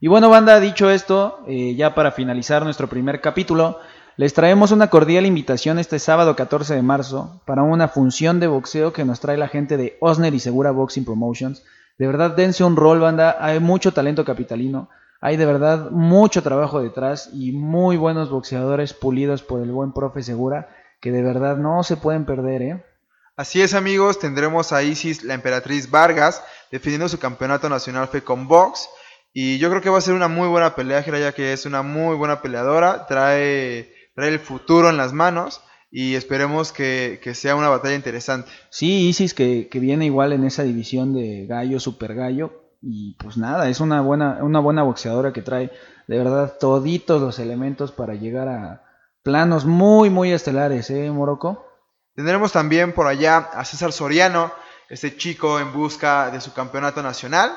[0.00, 3.78] Y bueno, banda, dicho esto, eh, ya para finalizar nuestro primer capítulo,
[4.16, 8.92] les traemos una cordial invitación este sábado 14 de marzo para una función de boxeo
[8.92, 11.64] que nos trae la gente de Osner y Segura Boxing Promotions.
[11.98, 14.90] De verdad, dense un rol, banda, hay mucho talento capitalino.
[15.20, 20.22] Hay de verdad mucho trabajo detrás y muy buenos boxeadores pulidos por el buen profe
[20.22, 20.68] Segura
[21.00, 22.84] que de verdad no se pueden perder, ¿eh?
[23.36, 28.88] Así es amigos, tendremos a Isis, la emperatriz Vargas, defendiendo su campeonato nacional con Box.
[29.34, 31.82] Y yo creo que va a ser una muy buena pelea, ya que es una
[31.82, 35.60] muy buena peleadora, trae, trae el futuro en las manos
[35.90, 38.50] y esperemos que, sea una batalla interesante.
[38.70, 43.36] Sí, Isis que, que, viene igual en esa división de gallo, super gallo, y pues
[43.36, 45.70] nada, es una buena, una buena boxeadora que trae
[46.06, 48.82] de verdad toditos los elementos para llegar a
[49.22, 51.65] planos muy, muy estelares, ¿eh, Morocco?
[52.16, 54.50] Tendremos también por allá a César Soriano,
[54.88, 57.52] este chico en busca de su campeonato nacional.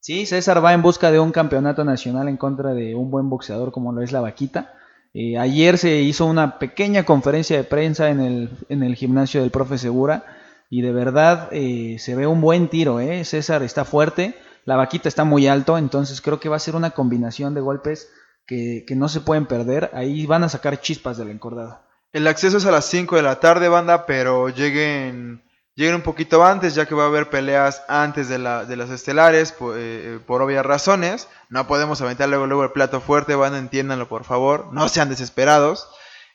[0.00, 3.72] Sí, César va en busca de un campeonato nacional en contra de un buen boxeador
[3.72, 4.74] como lo es la Vaquita.
[5.14, 9.50] Eh, ayer se hizo una pequeña conferencia de prensa en el, en el gimnasio del
[9.50, 10.26] profe Segura
[10.68, 13.24] y de verdad eh, se ve un buen tiro, ¿eh?
[13.24, 14.36] César está fuerte,
[14.66, 18.10] la vaquita está muy alto, entonces creo que va a ser una combinación de golpes
[18.46, 19.90] que, que no se pueden perder.
[19.94, 21.85] Ahí van a sacar chispas del encordado.
[22.12, 25.42] El acceso es a las 5 de la tarde, banda, pero lleguen,
[25.74, 28.90] lleguen un poquito antes, ya que va a haber peleas antes de, la, de las
[28.90, 31.28] estelares, por, eh, por obvias razones.
[31.50, 35.88] No podemos aventar luego, luego el plato fuerte, banda, entiéndanlo por favor, no sean desesperados.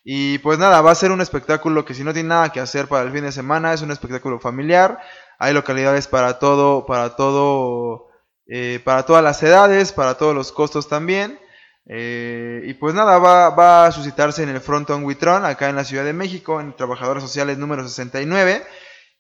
[0.04, 2.88] Y pues nada, va a ser un espectáculo que si no tiene nada que hacer
[2.88, 5.00] para el fin de semana, es un espectáculo familiar.
[5.38, 8.08] Hay localidades para todo, para todo,
[8.48, 11.40] eh, para todas las edades, para todos los costos también.
[11.86, 15.84] Eh, y pues nada, va, va, a suscitarse en el Fronton Witron, acá en la
[15.84, 18.64] Ciudad de México, en Trabajadores Sociales número 69.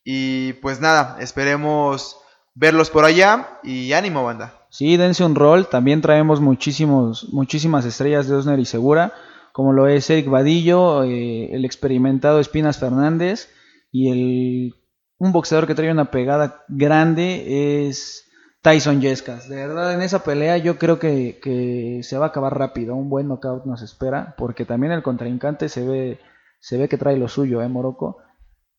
[0.03, 2.17] Y pues nada, esperemos
[2.53, 4.65] verlos por allá y ánimo, banda.
[4.69, 5.67] Sí, dense un rol.
[5.67, 9.13] También traemos muchísimos, muchísimas estrellas de Osner y Segura
[9.51, 13.49] como lo es Eric Vadillo, eh, el experimentado Espinas Fernández
[13.91, 14.75] y el
[15.17, 18.25] un boxeador que trae una pegada grande es
[18.61, 19.49] Tyson Yescas.
[19.49, 22.95] De verdad, en esa pelea yo creo que, que, se va a acabar rápido.
[22.95, 26.19] Un buen knockout nos espera, porque también el contrincante se ve,
[26.59, 28.17] se ve que trae lo suyo, ¿eh, Morocco?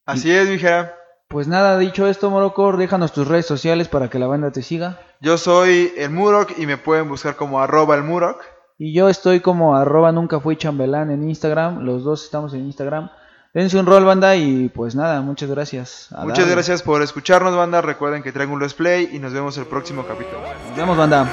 [0.06, 0.94] Así y, es, mijera.
[1.28, 5.00] Pues nada, dicho esto, Morocco, déjanos tus redes sociales para que la banda te siga.
[5.20, 8.42] Yo soy el Murok y me pueden buscar como arroba el Murok.
[8.78, 11.80] Y yo estoy como arroba nunca fui chambelán en Instagram.
[11.84, 13.10] Los dos estamos en Instagram.
[13.54, 16.08] Dense un rol, banda, y pues nada, muchas gracias.
[16.10, 16.52] muchas darle.
[16.52, 17.82] gracias por escucharnos, banda.
[17.82, 20.40] Recuerden que traigo un Let's Play y nos vemos el próximo capítulo.
[20.68, 21.28] Nos vemos, banda.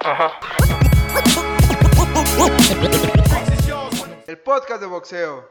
[0.00, 0.32] Ajá.
[4.26, 5.48] El podcast de boxeo.